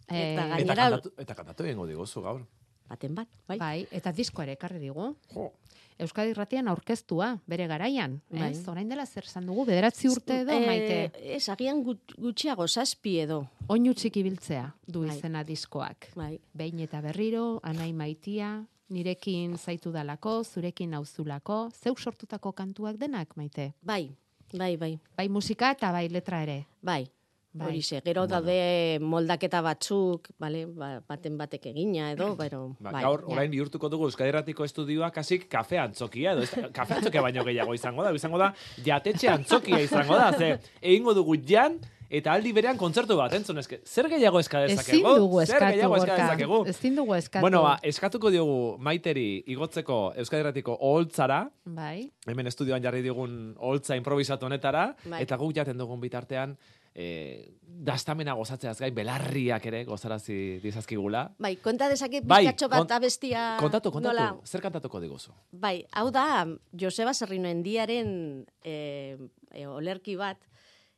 Eh, 0.08 0.32
Eta 0.32 0.32
Eta 0.32 0.46
gainera, 0.56 0.74
kantatu, 0.88 1.12
eta 1.20 1.34
kantatu 1.34 1.64
egingo 1.64 1.86
diguzu 1.86 2.22
gaur. 2.24 2.40
baten 2.88 3.14
bat, 3.14 3.28
bai. 3.48 3.58
bai, 3.58 3.86
eta 3.90 4.10
disko 4.12 4.42
ere 4.42 4.52
ekarri 4.52 4.78
digu. 4.78 5.14
Jo. 5.34 5.50
Euskadi 5.98 6.30
Irratian 6.30 6.68
aurkeztua 6.68 7.38
bere 7.46 7.66
garaian, 7.66 8.20
Bai. 8.30 8.50
ez? 8.52 8.66
Orain 8.68 8.88
dela 8.88 9.04
zer 9.06 9.24
esan 9.24 9.46
dugu, 9.46 9.64
bederatzi 9.66 10.08
urte 10.08 10.40
edo, 10.40 10.58
maite. 10.66 11.04
Eh, 11.14 11.36
ez, 11.36 11.48
agian 11.48 11.82
gut- 11.84 12.14
gutxiago, 12.18 12.66
zazpi 12.68 13.18
edo. 13.20 13.46
Oinu 13.68 13.94
txiki 13.94 14.22
biltzea 14.22 14.74
du 14.86 15.04
Bai. 15.06 15.16
izena 15.16 15.44
diskoak. 15.44 16.08
Bai, 16.16 16.38
Behin 16.54 16.80
eta 16.80 17.00
berriro, 17.00 17.60
anai 17.62 17.92
maitia, 17.92 18.64
nirekin 18.90 19.56
zaitu 19.58 19.92
dalako, 19.92 20.42
zurekin 20.44 20.90
nauzulako, 20.90 21.70
zeuk 21.82 21.98
sortutako 21.98 22.52
kantuak 22.52 22.96
denak, 22.96 23.36
maite? 23.36 23.72
bai, 23.82 24.10
bai, 24.52 24.76
bai. 24.76 24.98
Bai 25.16 25.28
musika 25.28 25.70
eta 25.70 25.92
bai 25.92 26.08
letra 26.08 26.42
ere. 26.42 26.66
Bai, 26.82 27.06
Bai. 27.52 27.66
horixe. 27.68 28.00
Gero 28.04 28.26
daude 28.26 28.98
moldaketa 29.04 29.60
batzuk, 29.60 30.30
bale, 30.40 30.64
ba, 30.66 31.02
baten 31.06 31.36
batek 31.36 31.66
egina 31.72 32.10
edo, 32.14 32.30
pero, 32.36 32.76
Ba, 32.80 32.90
bai. 32.90 33.02
gaur, 33.04 33.20
ja. 33.26 33.32
orain 33.34 33.50
bihurtuko 33.52 33.90
dugu 33.92 34.06
Euskadi 34.08 34.32
Erratiko 34.32 34.64
estudioak 34.64 35.18
hasik 35.20 35.48
kafe 35.52 35.78
antzokia, 35.78 36.32
edo 36.32 36.46
kafe 36.72 36.94
antzokia 37.00 37.20
baino 37.22 37.44
gehiago 37.44 37.74
izango 37.76 38.02
da, 38.02 38.12
izango 38.16 38.38
da 38.40 38.54
jatetxe 38.84 39.28
antzokia 39.28 39.80
izango 39.84 40.16
da, 40.16 40.32
ze 40.38 40.54
egingo 40.80 41.12
dugu 41.14 41.36
jan, 41.44 41.76
eta 42.12 42.32
aldi 42.32 42.52
berean 42.52 42.76
kontzertu 42.80 43.16
bat, 43.16 43.32
entzun 43.36 43.56
eske, 43.60 43.82
zer 43.88 44.08
gehiago 44.08 44.40
eska 44.40 44.64
dezakegu? 44.66 44.98
Ezin 45.04 45.20
dugu 45.20 45.38
zer 45.44 45.54
eskatu, 45.56 45.72
gehiago 45.76 45.96
eska 45.96 46.16
dezakegu? 46.16 46.58
Ezin 46.72 46.96
dugu 46.96 47.14
eskatu. 47.20 47.40
Bueno, 47.44 47.62
ba, 47.68 47.78
eskatuko 47.82 48.30
diogu 48.32 48.58
maiteri 48.78 49.42
igotzeko 49.54 50.02
Euskadi 50.16 50.40
Erratiko 50.46 50.76
oholtzara, 50.80 51.42
Bai. 51.64 52.10
hemen 52.26 52.46
estudioan 52.52 52.82
jarri 52.84 53.00
digun 53.04 53.54
oholtza 53.58 53.96
improvisatu 53.96 54.48
honetara, 54.48 54.94
Bai. 55.04 55.22
eta 55.24 55.36
guk 55.40 55.52
jaten 55.56 55.76
dugun 55.80 56.00
bitartean, 56.00 56.56
e, 56.94 57.54
dastamena 57.64 58.34
gozatzeaz 58.36 58.78
gain, 58.80 58.94
belarriak 58.94 59.64
ere 59.66 59.84
gozarazi 59.88 60.60
dizazkigula. 60.62 61.24
Bai, 61.38 61.56
konta 61.56 61.88
dezake 61.88 62.20
Bai, 62.22 62.42
pizkatxo 62.44 62.68
bat 62.68 62.84
kont- 62.84 62.96
abestia... 62.96 63.56
Kontatu, 63.60 63.90
kontatu, 63.90 64.12
nola- 64.14 64.36
zer 64.44 64.60
kantatuko 64.60 65.00
diguzu? 65.00 65.32
Bai, 65.52 65.84
hau 65.92 66.10
da, 66.14 66.46
Joseba 66.78 67.14
Zerrinoen 67.14 67.62
diaren 67.64 68.44
e, 68.62 69.16
e, 69.52 69.66
olerki 69.66 70.16
bat, 70.20 70.38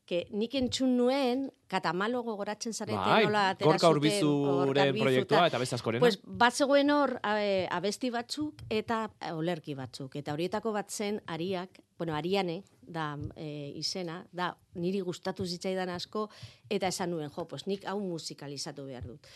que 0.05 0.27
nik 0.37 0.53
entzun 0.59 0.99
nuen, 0.99 1.47
katamalo 1.73 2.21
gogoratzen 2.27 2.75
zarete 2.77 2.99
Bai, 2.99 3.23
nola 3.25 3.47
atera 3.55 3.71
Gorka 3.71 3.89
Urbizuren 3.89 4.99
proiektua 4.99 5.47
eta 5.49 5.59
beste 5.63 5.79
askorena. 5.79 6.03
Pues 6.05 6.19
bat 6.27 6.53
zegoen 6.53 6.91
hor 6.93 7.15
abe- 7.25 7.65
abesti 7.73 8.11
batzuk 8.13 8.61
eta 8.69 9.07
eh, 9.21 9.33
olerki 9.33 9.73
batzuk. 9.79 10.15
Eta 10.21 10.35
horietako 10.37 10.75
bat 10.77 10.91
zen 10.93 11.23
ariak, 11.27 11.81
bueno, 11.97 12.13
ariane 12.15 12.59
da 12.87 13.15
e, 13.37 13.73
izena, 13.81 14.23
da 14.33 14.53
niri 14.75 15.01
gustatu 15.01 15.47
zitzaidan 15.47 15.93
asko, 15.95 16.29
eta 16.71 16.89
esan 16.89 17.11
nuen, 17.15 17.31
jo, 17.31 17.47
pues 17.49 17.67
nik 17.67 17.87
hau 17.89 17.99
musikalizatu 18.01 18.87
behar 18.87 19.07
dut. 19.09 19.31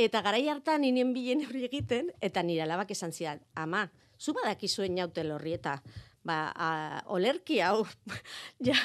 Eta 0.00 0.22
garai 0.22 0.46
hartan 0.48 0.84
ninen 0.86 1.12
bilen 1.12 1.44
hori 1.46 1.64
egiten, 1.66 2.12
eta 2.20 2.42
nire 2.42 2.64
alabak 2.64 2.92
esan 2.94 3.12
zidan, 3.12 3.42
ama, 3.54 3.88
zu 4.20 4.34
badakizuen 4.36 4.94
nautel 4.94 5.32
horri 5.32 5.56
eta 5.56 5.80
ba, 6.22 6.52
a, 6.54 6.70
olerki 7.16 7.60
hau, 7.64 7.86
ja, 8.66 8.76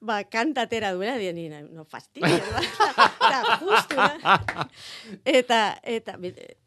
ba, 0.00 0.22
kantatera 0.28 0.92
duela, 0.92 1.16
dien, 1.18 1.54
no 1.72 1.84
fastidio, 1.88 2.28
eta 3.26 3.58
justu, 3.62 3.96
da. 3.96 4.66
eta, 5.38 5.62
eta, 5.82 6.18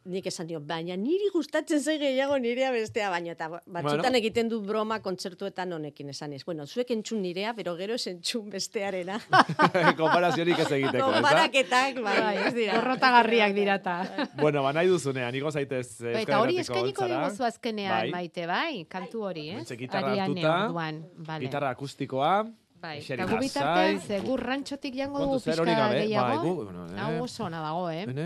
nik 0.05 0.27
esan 0.29 0.45
dio, 0.47 0.59
baina 0.61 0.95
niri 0.95 1.29
gustatzen 1.33 1.79
zai 1.81 1.95
gehiago 1.97 2.37
nirea 2.37 2.69
bestea, 2.71 3.09
baina, 3.09 3.31
eta 3.33 3.47
batzutan 3.49 4.01
Bueno. 4.03 4.17
egiten 4.19 4.49
du 4.49 4.59
broma 4.61 4.99
kontzertuetan 5.01 5.73
honekin 5.73 6.09
esan 6.13 6.33
ez. 6.33 6.43
Bueno, 6.45 6.67
zuek 6.67 6.91
entzun 6.91 7.21
nirea, 7.23 7.53
pero 7.57 7.75
gero 7.75 7.95
ez 7.95 8.05
entzun 8.07 8.49
bestearena. 8.49 9.19
Konparaziorik 9.97 10.59
ez 10.59 10.71
egiteko, 10.71 10.97
ez 10.97 11.01
da? 11.01 11.21
Konparaketak, 11.21 12.01
bai, 12.03 12.17
Bai, 12.21 12.35
ez 12.47 12.53
dira. 12.53 12.75
gorrotagarriak 12.79 13.53
dirata. 13.57 13.95
Bueno, 14.39 14.63
ba, 14.63 14.73
nahi 14.73 14.87
duzunean, 14.87 15.35
igo 15.35 15.51
zaitez 15.51 15.87
eh, 16.01 16.03
Bai, 16.03 16.11
Euskal 16.11 16.21
Eta 16.27 16.39
hori 16.41 16.59
eskainiko 16.61 17.07
diguzu 17.09 17.43
azkenean, 17.49 17.97
Bai. 18.05 18.11
maite, 18.11 18.45
bai, 18.47 18.85
kantu 18.89 19.23
hori, 19.29 19.49
ez? 19.49 19.55
Mentxe 19.63 19.77
gitarra 19.79 20.13
hartuta, 20.23 20.55
vale. 20.73 21.41
Gitarra 21.47 21.69
akustikoa, 21.75 22.45
Bai, 22.85 22.97
eta 23.01 23.25
gu 23.25 23.37
bitartean, 23.41 23.99
ze 24.05 24.19
gu 24.21 24.37
rantxotik 24.37 24.93
jango 24.95 25.19
dugu 25.23 25.39
pixka 25.41 25.65
gehiago. 25.65 26.25
bai, 26.27 26.37
gu, 26.43 26.53
bueno, 26.63 26.85
eh. 26.91 26.99
Hau 27.01 27.23
oso 27.23 27.45
ona 27.47 27.61
dago, 27.63 27.85
eh? 27.89 28.05
Bene, 28.05 28.25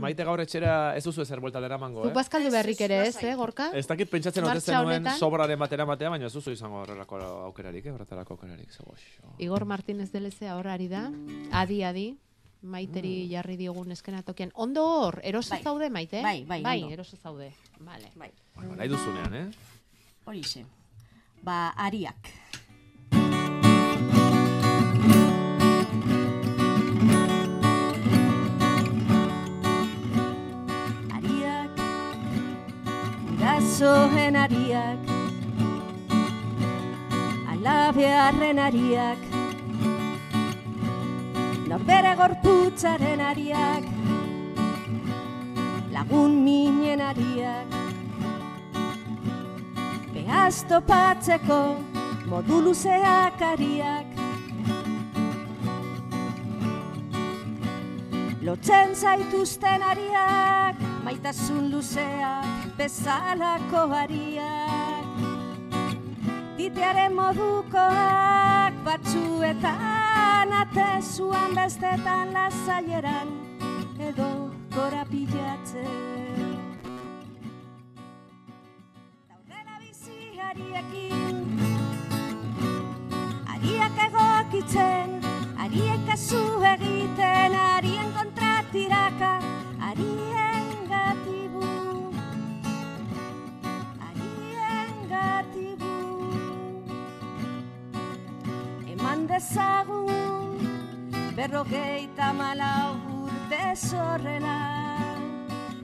maite 0.00 0.24
gaur 0.24 0.40
etxera 0.40 0.94
ez 0.96 1.02
duzu 1.04 1.22
ezer 1.22 1.40
buelta 1.44 1.60
dera 1.60 1.76
mango, 1.78 2.02
Zuk 2.06 2.12
eh? 2.12 2.14
bazkaldu 2.16 2.50
berrik 2.54 2.80
ere 2.86 3.02
ez, 3.08 3.16
eh, 3.22 3.34
gorka? 3.36 3.70
Ez 3.74 3.86
dakit 3.86 4.08
pentsatzen 4.10 4.44
Martxa 4.44 4.72
zenuen 4.72 5.02
honetan. 5.02 5.18
sobraren 5.18 5.58
batera 5.58 5.84
matea, 5.86 6.08
baina 6.10 6.26
ez 6.26 6.32
duzu 6.32 6.52
izango 6.56 6.80
horrelako 6.82 7.20
aukerarik, 7.50 7.84
eh? 7.86 7.92
Horretarako 7.92 8.34
aukerarik, 8.38 8.72
zego. 8.72 8.94
Igor 9.38 9.64
Martínez 9.66 10.10
delezea 10.12 10.56
hor 10.56 10.68
ari 10.68 10.88
da, 10.88 11.10
adi, 11.52 11.82
adi, 11.84 12.06
maiteri 12.62 13.28
jarri 13.30 13.56
diogun 13.56 13.92
eskenatokian. 13.92 14.50
Ondo 14.54 14.82
hor, 14.84 15.20
eroso 15.22 15.54
Bai. 15.54 15.62
zaude, 15.62 15.90
maite? 15.90 16.22
Bai, 16.22 16.44
bai, 16.44 16.62
bai 16.62 16.82
ondo. 16.82 16.94
eroso 16.94 17.16
zaude. 17.16 17.52
Vale. 17.80 18.10
Bai, 18.16 18.30
Bueno, 18.56 18.74
nahi 18.74 18.88
duzunean, 18.88 19.34
eh? 19.34 19.50
horixe. 20.24 20.64
Ba. 21.42 21.68
Ariak, 21.76 22.32
gurasoen 33.78 34.34
ariak, 34.34 34.98
alabearren 37.52 38.58
ariak, 38.58 39.20
norbere 41.68 42.14
gorputzaren 42.18 43.20
ariak, 43.20 43.84
lagun 45.94 46.42
minen 46.44 47.00
ariak, 47.00 47.70
behaz 50.12 50.64
topatzeko 50.68 51.62
modu 52.26 52.60
luzeak 52.66 53.40
ariak. 53.52 54.06
Lotzen 58.42 58.94
zaituzten 58.94 59.82
ariak, 59.82 60.80
maitasun 61.04 61.70
luzeak, 61.70 62.57
bezalako 62.78 63.82
ariak. 64.02 65.06
Titearen 66.56 67.12
modukoak 67.14 68.74
batzuetan 68.86 70.48
atezuan 70.62 71.54
bestetan 71.58 72.32
lazaileran 72.36 73.28
edo 74.08 74.30
korapilatzen. 74.74 76.54
Aurrera 79.34 79.76
bizi 79.82 80.38
ariekin 80.50 81.36
Ariak 83.54 83.96
egokitzen 84.06 85.08
Ariek 85.66 86.00
kasu 86.10 86.44
egiten 86.74 86.97
dezagun 99.48 100.58
Berrogeita 101.36 102.32
malau 102.32 103.24
urte 103.24 103.76
zorrela 103.76 104.58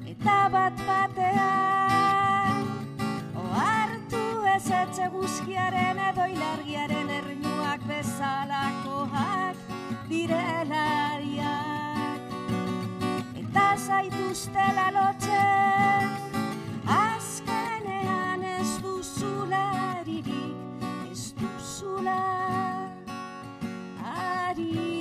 Eta 0.06 0.48
bat 0.52 0.76
batean 0.86 2.64
Ohartu 3.34 4.24
ez 4.54 4.70
etxe 4.82 5.08
guzkiaren 5.12 5.98
edo 6.10 6.24
ilargiaren 6.34 7.08
errinuak 7.18 7.80
bezalakoak 7.88 9.56
direlariak. 10.08 12.20
Eta 13.40 13.66
zaituztela 13.76 14.86
lotxen, 14.96 16.06
azkenean 16.84 18.40
ez 18.58 18.70
duzularirik, 18.84 20.56
ez 21.10 21.22
duzula 21.40 22.43
Daddy. 24.56 24.93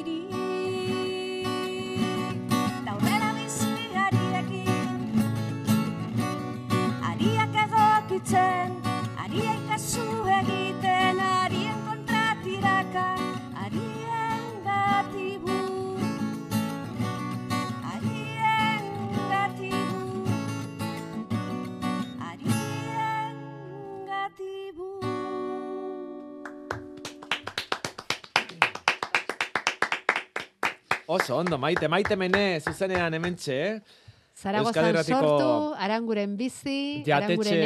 Oso, 31.13 31.35
ondo, 31.37 31.59
maite, 31.61 31.85
maite 31.87 32.15
mene, 32.17 32.59
zuzenean 32.65 33.13
hementxe, 33.13 33.55
eh? 33.67 34.02
Zaragozan 34.33 34.95
sortu, 35.05 35.49
aranguren 35.77 36.31
bizi, 36.35 37.03
Jatetxe, 37.05 37.57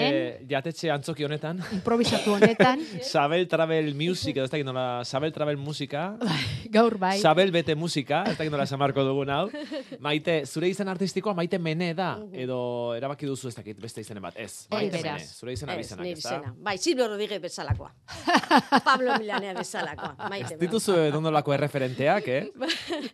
jatetxe 0.49 0.89
antzoki 0.91 1.23
honetan. 1.23 1.61
improvisatu 1.77 2.33
honetan, 2.35 2.81
Sabel 3.11 3.47
Travel 3.47 3.93
Music, 3.95 4.35
ez 4.43 4.49
dakit 4.51 4.65
nola, 4.67 5.05
Sabel 5.07 5.31
Travel 5.31 5.55
Musika. 5.57 6.17
gaur 6.69 6.97
bai. 6.99 7.13
Sabel 7.21 7.53
Bete 7.55 7.73
Musika, 7.79 8.25
ez 8.27 8.35
dakit 8.37 8.51
nola 8.51 8.65
esamarko 8.67 9.05
dugun 9.07 9.31
hau. 9.31 9.45
Maite, 10.03 10.41
zure 10.45 10.67
izen 10.67 10.91
artistikoa 10.91 11.33
Maite 11.37 11.57
Mene 11.57 11.93
da, 11.95 12.09
edo 12.35 12.59
erabaki 12.99 13.25
duzu 13.31 13.47
ez 13.47 13.55
dakit 13.55 13.79
beste 13.79 14.03
izenen 14.03 14.21
bat. 14.27 14.35
Ez, 14.35 14.67
Maite 14.69 14.99
Mene, 15.01 15.23
zure 15.23 15.55
izena 15.55 15.71
nire 15.71 15.87
ez 15.87 15.95
da? 15.95 16.03
izena. 16.11 16.53
Bai, 16.67 16.75
Silvio 16.77 17.07
Rodríguez 17.07 17.39
bezalakoa. 17.41 17.93
Pablo 18.89 19.15
Milanea 19.17 19.55
bezalakoa. 19.55 20.13
Maite. 20.29 20.57
Ez 20.57 20.61
dituzu 20.67 20.99
edondolako 21.07 21.55
erreferenteak, 21.55 22.27
eh? 22.27 22.51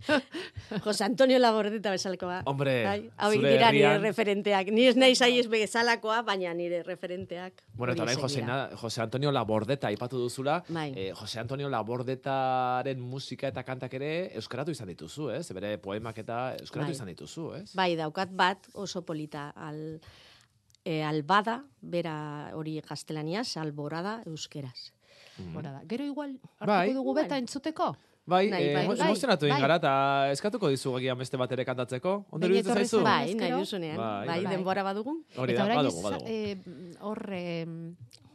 Jose 0.84 1.06
Antonio 1.06 1.38
Labordeta 1.40 1.94
bezalakoa. 1.94 2.42
Hombre, 2.50 2.76
bai, 2.90 3.00
dira 3.44 3.72
nire 3.72 3.98
referenteak. 4.00 4.72
Ni 4.72 4.88
ez 4.88 4.96
naiz 4.96 5.22
aiz 5.22 5.48
bezalakoa, 5.52 6.22
baina 6.24 6.54
nire 6.54 6.82
referenteak. 6.84 7.64
Bueno, 7.74 7.94
eta 7.94 8.04
orain 8.04 8.20
Jose, 8.20 8.44
Jose 8.82 9.02
Antonio 9.02 9.32
Labordeta 9.32 9.88
aipatu 9.88 10.20
duzula. 10.22 10.62
Bai. 10.70 10.92
Eh, 10.96 11.12
Jose 11.16 11.40
Antonio 11.40 11.70
Labordetaren 11.70 13.00
musika 13.00 13.48
eta 13.48 13.64
kantak 13.64 13.94
ere 14.00 14.12
euskaratu 14.40 14.72
izan 14.72 14.92
dituzu, 14.94 15.30
ez? 15.36 15.46
Bere 15.54 15.78
poemak 15.78 16.24
eta 16.24 16.56
euskaratu 16.60 16.92
Bai. 16.92 16.98
izan 16.98 17.12
dituzu, 17.14 17.50
ez? 17.60 17.68
Bai, 17.76 17.94
daukat 18.00 18.34
bat 18.36 18.70
oso 18.74 19.04
polita. 19.06 19.50
Al, 19.56 20.00
e, 20.84 21.02
albada, 21.04 21.64
bera 21.82 22.16
hori 22.58 22.80
gaztelaniaz, 22.88 23.58
alborada 23.58 24.22
euskeraz. 24.28 24.92
Hora 25.56 25.72
da. 25.72 25.82
Gero 25.90 26.06
igual, 26.06 26.36
hartuko 26.60 26.68
Bai. 26.70 26.94
dugu 26.94 27.14
beta 27.18 27.38
entzuteko? 27.42 27.96
Bai, 28.26 28.48
Nahi, 28.50 28.64
eh, 28.64 28.74
bai, 28.74 28.88
bai, 28.88 29.38
bai. 29.50 29.60
gara, 29.60 29.76
eta 29.82 29.94
eskatuko 30.32 30.70
dizu 30.72 30.96
agian 30.96 31.18
beste 31.20 31.36
bat 31.36 31.52
ere 31.52 31.66
kantatzeko. 31.68 32.14
Ondo 32.32 32.48
Behin 32.48 32.62
iruditzen 32.62 32.78
zaizu? 32.86 33.02
Bai, 33.04 33.34
nahi 33.36 33.52
duzunean. 33.52 33.98
Bai, 33.98 34.28
Bai, 34.28 34.44
bai. 34.46 34.54
denbora 34.56 34.84
badugu. 34.84 35.18
Hori 35.36 35.54
da, 35.58 35.66
badugu, 35.68 36.02
badugu. 36.06 36.26
eh, 36.30 36.56
hor, 37.02 37.20
eh, 37.36 37.66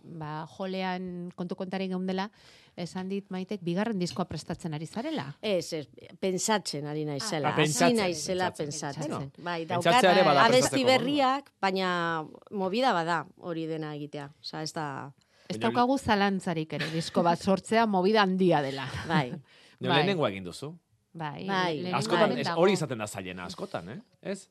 ba, 0.05 0.47
jolean 0.59 1.31
kontu 1.35 1.57
kontaren 1.57 1.89
geundela, 1.89 2.31
esan 2.77 3.09
dit 3.09 3.25
maitek 3.31 3.63
bigarren 3.65 3.99
diskoa 3.99 4.27
prestatzen 4.29 4.75
ari 4.75 4.87
zarela. 4.87 5.25
Ez, 5.41 5.73
ez, 5.73 5.87
pentsatzen 6.21 6.87
ari 6.87 7.07
naizela. 7.09 7.49
Ah, 7.49 7.53
Hasi 7.53 7.63
pentsatzen, 7.63 7.97
naizela 7.97 8.51
pentsatzen. 8.55 9.33
Bai, 9.43 9.65
daukat 9.67 10.05
abesti 10.05 10.85
berriak, 10.85 11.51
baina 11.61 12.27
movida 12.51 12.93
bada 12.93 13.23
hori 13.39 13.65
dena 13.67 13.95
egitea. 13.97 14.29
Osa, 14.45 14.63
ez 14.63 14.73
da... 14.73 15.11
Ez 15.49 15.57
daukagu 15.59 15.97
zalantzarik 15.99 16.75
ere, 16.77 16.91
disko 16.93 17.23
bat 17.25 17.41
sortzea 17.41 17.87
movida 17.87 18.21
handia 18.23 18.61
dela. 18.61 18.85
Bai. 19.09 19.33
Ne, 19.81 19.89
Bai. 19.89 19.97
lehenengoa 20.01 20.29
egin 20.31 20.45
duzu. 20.45 20.73
Bai, 21.19 21.47
Bai. 21.47 21.93
Askotan, 21.95 22.37
ez, 22.39 22.47
hori 22.57 22.73
izaten 22.77 22.99
da 22.99 23.07
zailena, 23.07 23.45
askotan, 23.47 23.89
eh? 23.89 23.99
Ez? 24.23 24.49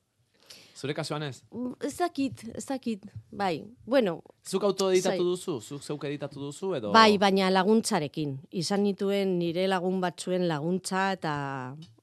Zure 0.78 0.94
kasuan 0.94 1.24
ez? 1.26 1.42
Mm, 1.52 1.74
Ez 1.82 1.96
dakit, 1.98 2.44
ez 2.56 2.66
dakit. 2.66 3.06
Bai, 3.34 3.64
bueno, 3.86 4.22
Zuk 4.48 4.64
autoeditatu 4.64 5.18
Zai. 5.18 5.26
duzu? 5.26 5.56
Zuk 5.62 5.82
zeuk 5.84 6.04
editatu 6.06 6.40
duzu? 6.40 6.74
Edo... 6.78 6.92
bai, 6.94 7.18
baina 7.18 7.50
laguntzarekin. 7.50 8.38
Izan 8.52 8.84
nituen 8.86 9.38
nire 9.40 9.68
lagun 9.68 10.00
batzuen 10.02 10.48
laguntza 10.48 11.12
eta, 11.18 11.34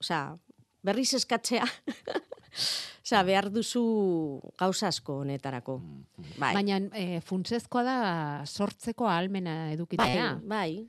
osea, 0.00 0.36
berriz 0.82 1.12
eskatzea. 1.14 1.64
osea, 3.04 3.22
behar 3.22 3.48
duzu 3.54 3.84
gauza 4.58 4.88
asko 4.90 5.20
honetarako. 5.22 5.78
Bai. 6.38 6.52
Baina 6.58 6.80
e, 6.98 7.20
funtsezkoa 7.24 7.82
da 7.86 7.96
sortzeko 8.46 9.06
ahalmena 9.06 9.70
edukitzea. 9.72 10.32
bai, 10.42 10.48
bai. 10.48 10.88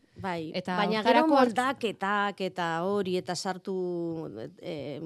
Eta 0.53 0.75
Baina 0.81 1.01
hartz- 1.23 1.29
moldaketak 1.29 2.41
eta 2.41 2.69
hori 2.83 3.17
eta 3.21 3.35
sartu 3.35 3.75
e, 4.61 4.99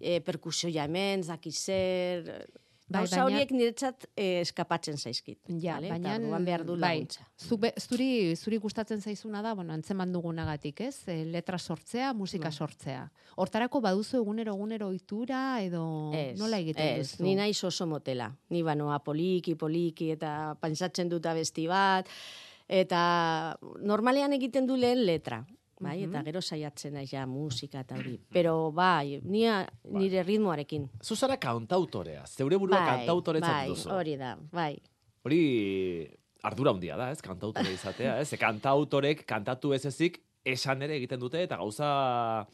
e, 0.00 0.20
perkusioia 0.20 0.84
hemen, 0.88 1.22
zer... 1.52 2.46
Bai, 2.86 3.00
Gauza 3.00 3.22
horiek 3.24 3.48
niretzat 3.56 4.04
e, 4.14 4.42
eskapatzen 4.42 4.98
zaizkit. 5.00 5.38
Ja, 5.58 5.78
bale? 5.78 5.88
baina 5.88 6.18
orduan 6.18 6.44
behar 6.44 6.64
du 6.68 6.74
bai, 6.76 6.98
laguntza. 6.98 7.24
zu 7.40 7.56
be- 7.56 7.72
zuri, 7.80 8.36
zuri 8.36 8.58
gustatzen 8.60 9.00
zaizuna 9.00 9.40
da, 9.42 9.54
bueno, 9.56 9.72
antzeman 9.72 10.12
dugunagatik, 10.12 10.82
ez? 10.84 11.08
E, 11.08 11.24
letra 11.24 11.56
sortzea, 11.58 12.12
musika 12.12 12.50
Bai. 12.50 12.58
sortzea. 12.58 13.06
Hortarako 13.40 13.80
baduzu 13.80 14.18
egunero 14.20 14.52
egunero 14.52 14.88
ohitura 14.92 15.62
edo 15.64 16.12
Ez, 16.14 16.36
nola 16.38 16.58
egiten 16.60 17.00
ez, 17.00 17.08
duzu? 17.14 17.24
ni 17.24 17.34
naiz 17.40 17.64
oso 17.64 17.86
motela. 17.88 18.28
Ni 18.52 18.60
banoa 18.62 18.98
poliki, 19.02 19.54
poliki, 19.56 20.10
eta 20.18 20.54
pentsatzen 20.60 21.08
dut 21.08 21.24
abesti 21.24 21.64
bat, 21.66 22.06
eta 22.74 23.56
normalean 23.86 24.32
egiten 24.36 24.66
du 24.66 24.76
lehen 24.80 25.04
letra. 25.06 25.44
Bai, 25.80 25.98
Mhm. 26.00 26.08
eta 26.14 26.22
gero 26.24 26.40
saiatzen 26.40 26.94
naiz 26.94 27.10
ja 27.10 27.26
musika 27.26 27.80
eta 27.80 27.96
hori. 27.98 28.14
Pero 28.32 28.70
bai, 28.72 29.20
nia, 29.24 29.66
nire 29.90 30.22
ritmoarekin. 30.22 30.88
Zu 31.02 31.16
zara 31.16 31.36
kantautorea, 31.36 32.22
zeure 32.26 32.56
burua 32.56 32.78
kantautoretzat 32.86 33.50
bai, 33.52 33.68
duzu. 33.68 33.90
hori 33.90 34.16
da, 34.16 34.36
bai. 34.52 34.78
Hori 35.24 35.40
ardura 36.42 36.70
handia 36.70 36.96
da, 36.96 37.10
ez, 37.10 37.20
kantautore 37.22 37.72
izatea, 37.72 38.18
ez? 38.20 38.28
Ze 38.28 38.36
kantautorek 38.38 39.24
kantatu 39.26 39.72
ez 39.74 39.84
ezik 39.86 40.20
esan 40.44 40.82
ere 40.82 40.96
egiten 40.96 41.18
dute 41.20 41.42
eta 41.42 41.56
gauza 41.56 42.46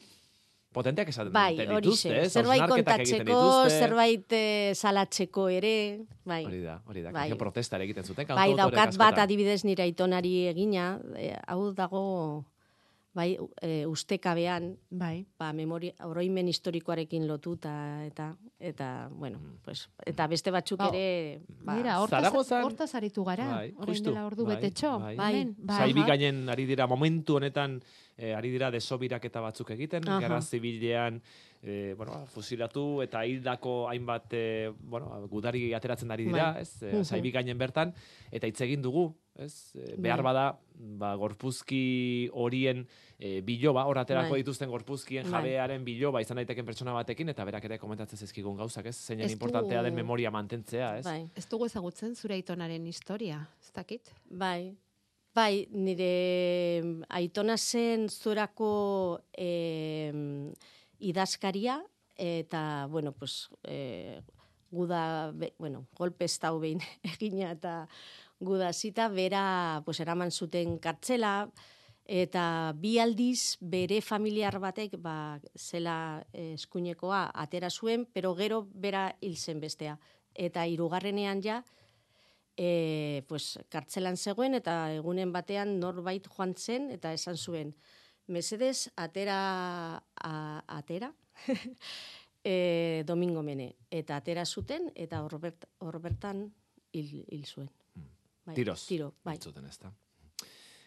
potenteak 0.73 1.09
esaten 1.11 1.33
Bai, 1.35 1.55
dituzte, 1.59 2.13
ez? 2.23 2.31
Zerbait 2.31 2.63
kontatzeko, 2.71 3.41
zerbait 3.69 4.35
eh, 4.37 4.71
salatzeko 4.75 5.47
ere, 5.51 5.75
bai. 6.27 6.43
Hori 6.47 6.61
da, 6.63 6.77
hori 6.87 7.03
da. 7.03 7.11
Bai. 7.15 7.27
Protesta 7.39 7.77
ere 7.77 7.89
egiten 7.89 8.07
zuten 8.07 8.31
Bai, 8.31 8.51
daukat 8.57 8.95
bat 8.99 9.19
adibidez 9.25 9.61
nire 9.67 9.85
aitonari 9.87 10.47
egina, 10.51 10.93
eh, 11.19 11.35
hau 11.51 11.71
dago 11.77 12.05
bai, 13.13 13.37
e, 13.61 13.85
ustekabean, 13.85 14.77
Bai. 14.89 15.25
ba, 15.37 15.51
memoria, 15.53 15.93
oroimen 16.07 16.47
historikoarekin 16.47 17.27
lotuta 17.27 18.05
eta 18.05 18.35
eta 18.59 19.09
bueno, 19.11 19.39
Mm. 19.39 19.57
pues, 19.65 19.89
eta 20.05 20.27
beste 20.27 20.51
batzuk 20.51 20.79
Ba, 20.79 20.87
ere 20.93 21.41
ba, 21.65 21.75
Mira, 21.75 21.99
hortaz, 21.99 22.95
aritu 22.95 23.23
gara, 23.23 23.47
Bai, 23.55 23.73
orain 23.75 23.87
justu, 23.95 24.09
dela 24.11 24.25
ordu 24.25 24.45
bai, 24.45 24.55
betetxo. 24.55 24.99
bai. 24.99 25.15
hemen, 25.17 25.55
bai. 25.57 25.77
Zaibi 25.77 26.03
gainen 26.07 26.47
ari 26.49 26.65
dira 26.65 26.87
momentu 26.87 27.35
honetan 27.37 27.81
eh, 28.17 28.35
ari 28.35 28.51
dira 28.51 28.69
desobiraketa 28.71 29.41
batzuk 29.41 29.71
egiten, 29.71 30.07
Aha. 30.07 30.19
gerra 30.19 30.41
zibilean 30.41 31.21
eh, 31.63 31.93
bueno, 31.97 32.25
fusilatu 32.27 33.01
eta 33.01 33.25
hildako 33.25 33.87
hainbat 33.89 34.25
eh, 34.33 34.71
bueno, 34.79 35.27
gudari 35.27 35.73
ateratzen 35.73 36.11
ari 36.11 36.25
dira, 36.25 36.53
Bai. 36.53 36.61
ez? 36.61 36.81
Mhm. 36.83 37.03
Zaibi 37.03 37.31
gainen 37.31 37.57
bertan 37.57 37.93
eta 38.31 38.47
hitz 38.47 38.61
egin 38.61 38.81
dugu, 38.81 39.15
ez? 39.41 39.71
Eh, 39.75 39.95
behar 39.97 40.21
Bai. 40.21 40.33
bada 40.33 40.59
ba, 40.73 41.15
gorpuzki 41.15 42.29
horien 42.33 42.87
eh, 43.19 43.41
biloba, 43.45 43.85
hor 43.85 43.97
aterako 44.01 44.31
Bai. 44.35 44.41
dituzten 44.41 44.69
gorpuzkien 44.69 45.23
Bai. 45.29 45.31
jabearen 45.39 45.83
biloba 45.85 46.21
izan 46.21 46.37
daiteken 46.41 46.65
pertsona 46.65 46.93
batekin 46.93 47.29
eta 47.29 47.45
berak 47.45 47.65
ere 47.65 47.77
komentatzen 47.77 48.17
zaizkigun 48.17 48.57
gauzak, 48.57 48.85
ez? 48.85 48.95
Zeinen 48.97 49.25
Ez 49.25 49.31
du- 49.31 49.35
importantea 49.35 49.83
den 49.83 49.95
memoria 49.95 50.31
mantentzea, 50.31 50.97
ez? 50.99 51.05
bai, 51.05 51.29
Ez 51.35 51.47
dugu 51.49 51.65
ezagutzen 51.65 52.15
zure 52.15 52.35
aitonaren 52.35 52.85
historia, 52.87 53.47
ez 53.61 53.71
dakit? 53.73 54.13
bai. 54.29 54.75
Bai, 55.33 55.65
nire 55.71 56.83
aitona 57.07 57.55
zen 57.57 58.09
zorako 58.09 59.21
eh, 59.31 60.51
idazkaria 60.99 61.81
eta, 62.17 62.85
bueno, 62.89 63.13
pues, 63.13 63.49
eh, 63.63 64.21
guda, 64.71 65.31
be, 65.33 65.53
bueno, 65.57 65.85
golpe 65.97 66.25
ez 66.25 66.37
behin 66.59 66.79
egina 67.03 67.51
eta 67.51 67.87
guda 68.41 68.73
zita, 68.73 69.07
bera, 69.07 69.81
pues, 69.85 69.99
eraman 70.01 70.31
zuten 70.31 70.79
kartzela, 70.81 71.51
eta 72.05 72.73
bi 72.75 72.97
aldiz 72.99 73.57
bere 73.61 74.01
familiar 74.01 74.57
batek 74.59 74.97
ba, 74.99 75.39
zela 75.55 76.25
eh, 76.33 76.55
eskuinekoa 76.57 77.29
atera 77.43 77.69
zuen, 77.69 78.07
pero 78.11 78.33
gero 78.35 78.65
bera 78.73 79.15
hil 79.21 79.37
zen 79.37 79.61
bestea. 79.61 79.99
Eta 80.33 80.65
hirugarrenean 80.67 81.41
ja, 81.43 81.61
e, 82.57 83.23
pues, 83.27 83.59
kartzelan 83.69 84.17
zegoen 84.17 84.55
eta 84.57 84.91
egunen 84.95 85.31
batean 85.31 85.77
norbait 85.79 86.27
joan 86.27 86.55
zen 86.57 86.89
eta 86.91 87.13
esan 87.13 87.37
zuen, 87.37 87.75
mesedez, 88.27 88.89
atera, 88.95 90.03
a, 90.15 90.33
atera, 90.67 91.13
e, 92.43 93.03
domingo 93.05 93.43
mene. 93.43 93.75
Eta 93.91 94.17
atera 94.17 94.45
zuten 94.45 94.89
eta 94.95 95.21
hor 95.23 95.39
bert- 95.39 95.69
hor 95.79 95.99
bertan 96.01 96.49
hil, 96.91 97.23
hil 97.29 97.45
zuen. 97.45 97.69
Bai, 98.51 98.55
Tiroz. 98.59 98.83
Tiro, 98.87 99.13
bai. 99.23 99.37
Zuten, 99.39 99.65
ezta? 99.71 99.91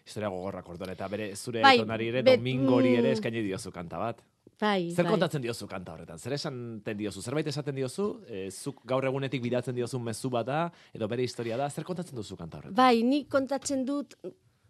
Historia 0.04 0.28
gogorrak 0.28 0.68
orduan, 0.68 0.90
eta 0.92 1.08
bere 1.08 1.30
zure 1.34 1.62
Bai, 1.64 1.78
aitonari 1.78 2.10
ere 2.12 2.22
bet- 2.22 2.38
domingori 2.38 2.92
ere 2.94 3.08
mm. 3.08 3.16
eskaini 3.18 3.42
diozu 3.46 3.72
kanta 3.72 3.98
bat. 3.98 4.20
Bai, 4.60 4.90
Zer 4.92 5.04
bai. 5.06 5.10
kontatzen 5.16 5.42
diozu 5.42 5.66
kanta 5.66 5.94
horretan? 5.96 6.18
Zer 6.20 6.36
esaten 6.36 6.96
diozu? 6.98 7.22
Zerbait 7.24 7.46
esaten 7.50 7.74
diozu? 7.74 8.20
E, 8.28 8.50
zuk 8.52 8.82
gaur 8.86 9.04
egunetik 9.08 9.42
bidatzen 9.42 9.74
diozu 9.74 9.98
mezu 9.98 10.30
bat 10.30 10.46
da, 10.46 10.58
edo 10.94 11.08
bere 11.08 11.24
historia 11.24 11.56
da, 11.56 11.70
zer 11.70 11.84
kontatzen 11.88 12.14
duzu 12.20 12.36
kanta 12.36 12.58
horretan? 12.60 12.76
Bai, 12.76 13.02
nik 13.02 13.30
kontatzen 13.32 13.82
dut 13.88 14.14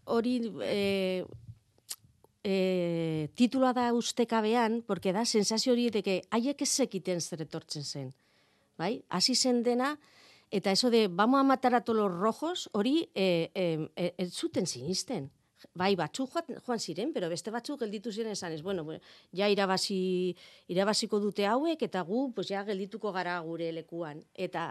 hori 0.07 0.38
e, 0.62 1.24
e, 2.44 3.28
titula 3.35 3.72
da 3.72 3.92
ustekabean, 3.92 4.83
porque 4.87 5.12
da 5.12 5.24
sensazio 5.24 5.72
hori 5.74 5.90
deke 5.90 6.22
haiek 6.30 6.62
ez 6.62 6.70
zekiten 6.70 7.20
zer 7.20 7.42
etortzen 7.42 7.83
zen. 7.85 8.12
Bai? 8.78 9.02
Hasi 9.09 9.35
zen 9.35 9.62
dena, 9.62 9.96
eta 10.55 10.71
eso 10.71 10.88
de, 10.88 11.09
vamos 11.09 11.40
a 11.40 11.43
matar 11.43 11.75
a 11.75 11.81
todos 11.81 11.99
los 11.99 12.12
rojos, 12.14 12.71
hori 12.73 13.11
e, 13.12 13.51
e, 13.55 13.90
e, 13.97 14.14
ez 14.19 14.33
zuten 14.33 14.69
sinisten. 14.71 15.33
Bai, 15.75 15.97
batzuk 15.99 16.31
joan, 16.31 16.61
joan 16.62 16.79
ziren, 16.79 17.11
pero 17.11 17.27
beste 17.29 17.51
batzuk 17.51 17.81
gelditu 17.81 18.12
ziren 18.12 18.31
esan 18.37 18.53
ez, 18.55 18.62
bueno, 18.62 18.85
bueno, 18.85 19.01
ja 19.35 19.49
irabazi, 19.51 20.37
irabaziko 20.71 21.19
dute 21.19 21.49
hauek, 21.51 21.83
eta 21.83 22.05
gu, 22.07 22.29
pues 22.37 22.53
ja 22.53 22.62
geldituko 22.62 23.11
gara 23.11 23.40
gure 23.43 23.73
lekuan. 23.75 24.21
Eta, 24.33 24.69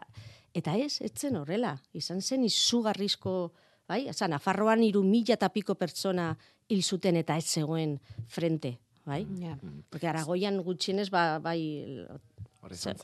eta 0.56 0.78
ez, 0.80 1.02
ez 1.04 1.12
zen 1.17 1.36
horrela. 1.36 1.74
Izan 1.91 2.22
zen 2.22 2.46
izugarrizko, 2.48 3.52
bai, 3.89 4.06
Osa, 4.08 4.30
Nafarroan 4.32 4.86
iru 4.88 5.02
mila 5.04 5.36
eta 5.36 5.50
piko 5.52 5.76
pertsona 5.76 6.30
hil 6.69 6.84
zuten 6.84 7.19
eta 7.19 7.36
ez 7.36 7.50
zegoen 7.58 7.98
frente, 8.32 8.78
bai? 9.04 9.26
Ja. 9.41 9.58
Porque 9.89 10.08
Aragoian 10.08 10.62
gutxienez, 10.63 11.10
ba, 11.12 11.41
bai, 11.43 11.60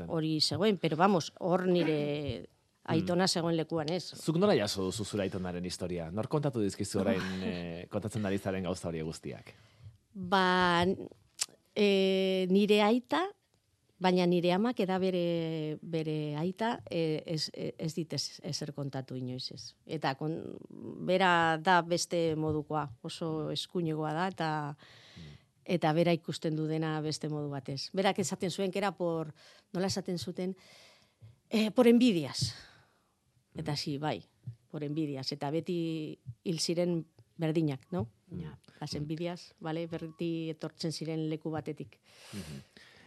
hori 0.08 0.39
zegoen, 0.39 0.78
pero 0.80 0.96
vamos, 0.96 1.34
hor 1.44 1.68
nire 1.68 2.48
aitona 2.89 3.28
zegoen 3.28 3.58
lekuan 3.58 3.91
ez. 3.93 4.04
Zuk 4.17 4.38
nola 4.41 4.56
jaso 4.58 4.88
duzu 4.88 5.06
zure 5.06 5.25
aitonaren 5.25 5.65
historia? 5.65 6.10
Nor 6.12 6.28
kontatu 6.28 6.62
dizkizu 6.63 7.04
orain 7.04 7.25
e, 7.49 7.56
kontatzen 7.91 8.25
ari 8.25 8.39
zaren 8.39 8.67
gauza 8.67 8.89
hori 8.89 9.04
guztiak? 9.06 9.54
Ba, 10.13 10.86
e, 11.75 12.47
nire 12.52 12.82
aita, 12.84 13.23
baina 13.99 14.25
nire 14.28 14.54
amak 14.56 14.80
eda 14.84 14.97
bere, 14.99 15.78
bere 15.82 16.36
aita 16.39 16.78
e, 16.89 17.21
ez, 17.25 17.49
ez 17.54 17.91
dit 17.95 18.13
ez, 18.15 18.23
ezer 18.52 18.73
kontatu 18.75 19.17
inoiz 19.19 19.52
ez. 19.56 19.63
Eta 19.86 20.15
kon, 20.19 20.39
bera 21.08 21.32
da 21.62 21.82
beste 21.86 22.34
modukoa, 22.39 22.88
oso 23.04 23.52
eskuinegoa 23.56 24.15
da, 24.15 24.28
eta 24.34 24.52
eta 25.69 25.91
bera 25.93 26.13
ikusten 26.15 26.56
du 26.58 26.65
dena 26.65 26.95
beste 27.06 27.30
modu 27.30 27.52
batez. 27.52 27.91
Berak 27.93 28.17
esaten 28.23 28.49
zuen, 28.49 28.71
kera 28.73 28.89
por, 28.97 29.30
nola 29.75 29.89
esaten 29.91 30.17
zuten, 30.17 30.56
eh, 31.49 31.69
por 31.69 31.88
envidias. 31.88 32.56
Eta 33.55 33.75
sí, 33.75 33.97
bai, 33.97 34.23
por 34.69 34.83
envidias. 34.83 35.31
Eta 35.31 35.49
beti 35.51 36.19
hil 36.43 36.59
ziren 36.59 37.05
berdinak, 37.39 37.88
no? 37.91 38.07
Ja. 38.29 38.57
Las 38.79 38.93
envidias, 38.95 39.53
vale, 39.59 39.88
berti 39.88 40.49
etortzen 40.53 40.91
ziren 40.93 41.29
leku 41.29 41.51
batetik. 41.51 41.97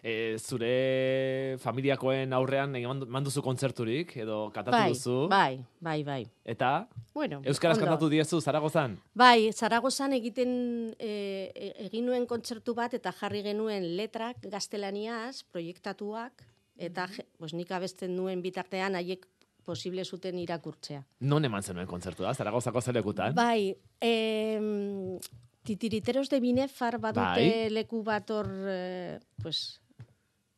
E, 0.03 0.37
zure 0.43 1.57
familiakoen 1.63 2.33
aurrean 2.35 2.75
manduzu 3.07 3.41
kontzerturik, 3.41 4.17
edo 4.19 4.51
katatu 4.51 4.75
bai, 4.75 4.89
duzu, 4.91 5.19
bai, 5.31 5.61
bai, 5.79 6.03
bai. 6.03 6.23
eta 6.45 6.89
Bueno, 7.15 7.41
Euskaraz 7.45 7.77
ondo. 7.79 7.87
kantatu 7.87 8.09
diezu 8.11 8.41
Zaragozan? 8.41 8.99
Bai, 9.15 9.53
Zaragozan 9.53 10.13
egiten 10.13 10.97
e, 10.99 11.53
e- 11.55 11.87
egin 11.87 12.07
nuen 12.11 12.27
kontzertu 12.27 12.75
bat 12.75 12.95
eta 12.99 13.13
jarri 13.13 13.45
genuen 13.47 13.97
letrak 13.97 14.43
gaztelaniaz, 14.51 15.45
proiektatuak, 15.45 16.43
eta 16.77 17.07
pues, 17.39 17.55
nik 17.55 17.71
abesten 17.71 18.17
nuen 18.17 18.43
bitartean 18.43 18.99
haiek 18.99 19.29
posible 19.65 20.05
zuten 20.05 20.39
irakurtzea. 20.39 21.03
Non 21.21 21.45
eman 21.45 21.63
zenuen 21.63 21.87
kontzertua, 21.87 22.35
Zaragozako 22.35 22.81
zelekutan? 22.81 23.35
Bai, 23.35 23.75
em, 24.01 25.19
titiriteros 25.63 26.29
de 26.31 26.41
Binefar 26.41 26.99
badute 26.99 27.47
Bai. 27.47 27.71
leku 27.71 28.03
bat 28.03 28.31
hor, 28.31 28.49
eh, 28.69 29.19
pues, 29.43 29.81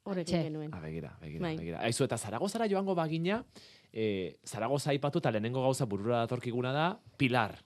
hor 0.04 0.18
egin 0.18 0.24
Txe. 0.34 0.42
genuen. 0.48 0.74
Ah, 0.74 0.80
begira, 0.80 1.16
begira, 1.20 1.42
Bai. 1.42 1.56
begira. 1.56 1.80
Aizu, 1.84 2.04
eta 2.04 2.18
Zaragozara 2.18 2.68
joango 2.68 2.94
bagina, 2.94 3.44
e, 3.92 4.38
Zaragoza 4.44 4.90
aipatu 4.90 5.18
eta 5.22 5.30
lehenengo 5.30 5.62
gauza 5.62 5.86
burura 5.86 6.18
datorkiguna 6.24 6.72
da, 6.72 7.00
Pilar. 7.16 7.60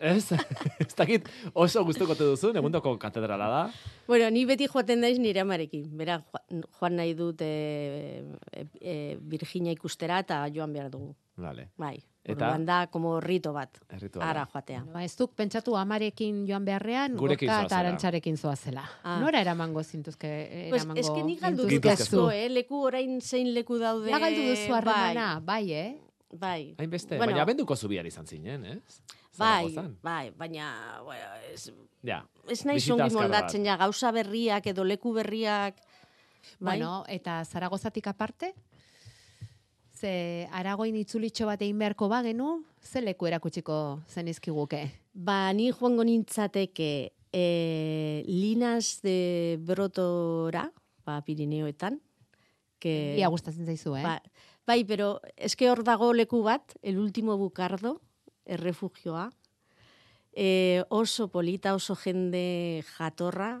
Ez? 0.00 0.32
ez 0.82 0.94
dakit 0.96 1.28
oso 1.54 1.84
gustuko 1.84 2.14
te 2.14 2.24
duzu, 2.24 2.52
egundoko 2.56 2.94
katedrala 2.98 3.48
da. 3.48 3.62
Bueno, 4.06 4.30
ni 4.30 4.44
beti 4.48 4.66
joaten 4.68 5.00
naiz 5.04 5.18
nire 5.18 5.40
amarekin. 5.44 5.88
Bera, 5.96 6.20
joa- 6.32 6.62
joan 6.78 6.96
nahi 6.96 7.14
dut 7.18 7.40
e, 7.44 8.24
e, 8.52 8.66
e, 8.80 8.96
Virginia 9.20 9.72
ikustera 9.72 10.18
eta 10.24 10.44
joan 10.54 10.72
behar 10.72 10.90
dugu. 10.90 11.14
Vale. 11.36 11.70
Bai, 11.80 11.96
Eta? 12.24 12.32
orduan 12.34 12.66
da, 12.68 12.86
como 12.92 13.14
rito 13.20 13.52
bat. 13.56 13.78
Errituala. 13.88 14.28
Ara 14.30 14.42
joatea. 14.52 14.82
Ba, 14.92 15.00
ez 15.04 15.14
duk 15.16 15.32
pentsatu 15.34 15.74
amarekin 15.80 16.42
joan 16.46 16.64
beharrean, 16.68 17.16
Gurekin 17.16 17.48
gorka 17.48 17.62
eta 17.62 17.68
zoazela. 17.70 17.80
arantxarekin 17.88 18.36
zoazela. 18.36 18.84
Ah. 19.02 19.16
Nora 19.20 19.40
eramango 19.40 19.82
zintuzke, 19.82 20.28
Pues, 20.70 20.82
eramango 20.82 21.00
eske 21.00 21.24
nik 21.24 21.40
galdu 21.40 21.66
dut 21.70 21.86
asko, 21.94 22.30
eh? 22.30 22.48
Leku 22.52 22.82
orain 22.84 23.18
zein 23.20 23.52
leku 23.54 23.78
daude. 23.80 24.10
Ja 24.12 24.20
galdu 24.22 24.44
duzu 24.50 24.74
harremana, 24.76 25.40
bai, 25.40 25.64
eh? 25.72 25.88
Bai, 26.32 26.38
bai. 26.38 26.74
Hainbeste, 26.78 27.16
Bueno. 27.16 27.32
baina 27.32 27.42
abenduko 27.42 27.76
zubiar 27.76 28.06
izan 28.06 28.26
zinen, 28.26 28.64
ez? 28.76 29.00
Bai, 29.38 29.72
bai, 30.02 30.30
baina 30.36 31.00
bueno, 31.04 31.24
ez, 31.52 31.72
Ja. 32.02 32.24
ez 32.48 32.64
nahi 32.66 32.80
zongi 32.80 33.08
moldatzen 33.14 33.64
ja, 33.64 33.76
gauza 33.76 34.10
berriak 34.12 34.66
edo 34.66 34.84
leku 34.84 35.12
berriak. 35.14 35.78
Bai? 36.58 36.76
Bueno, 36.76 37.04
eta 37.08 37.44
Zaragozatik 37.44 38.06
aparte, 38.06 38.52
ze 39.94 40.48
aragoin 40.52 40.96
itzulitxo 40.98 41.46
bat 41.46 41.62
egin 41.62 41.78
beharko 41.78 42.08
bagenu, 42.10 42.64
ze 42.82 43.00
leku 43.00 43.26
erakutsiko 43.30 44.02
zenizkiguke. 44.08 44.90
Ba, 45.14 45.52
ni 45.52 45.70
joango 45.72 46.04
nintzateke 46.04 47.12
e, 47.32 48.24
Linas 48.26 49.00
de 49.02 49.58
Brotora, 49.60 50.70
ba, 51.06 51.20
Pirineoetan. 51.22 52.00
Que, 52.82 53.14
Ia 53.18 53.28
gustatzen 53.30 53.64
zaizu, 53.64 53.94
eh? 53.96 54.02
ba, 54.02 54.16
bai, 54.66 54.82
pero 54.84 55.20
eske 55.36 55.70
hor 55.70 55.84
dago 55.86 56.12
leku 56.12 56.42
bat, 56.42 56.74
el 56.82 56.98
último 56.98 57.38
bukardo, 57.38 58.00
errefugioa. 58.46 59.30
E, 60.32 60.82
oso 60.88 61.28
polita, 61.28 61.74
oso 61.74 61.94
jende 61.96 62.82
jatorra, 62.96 63.60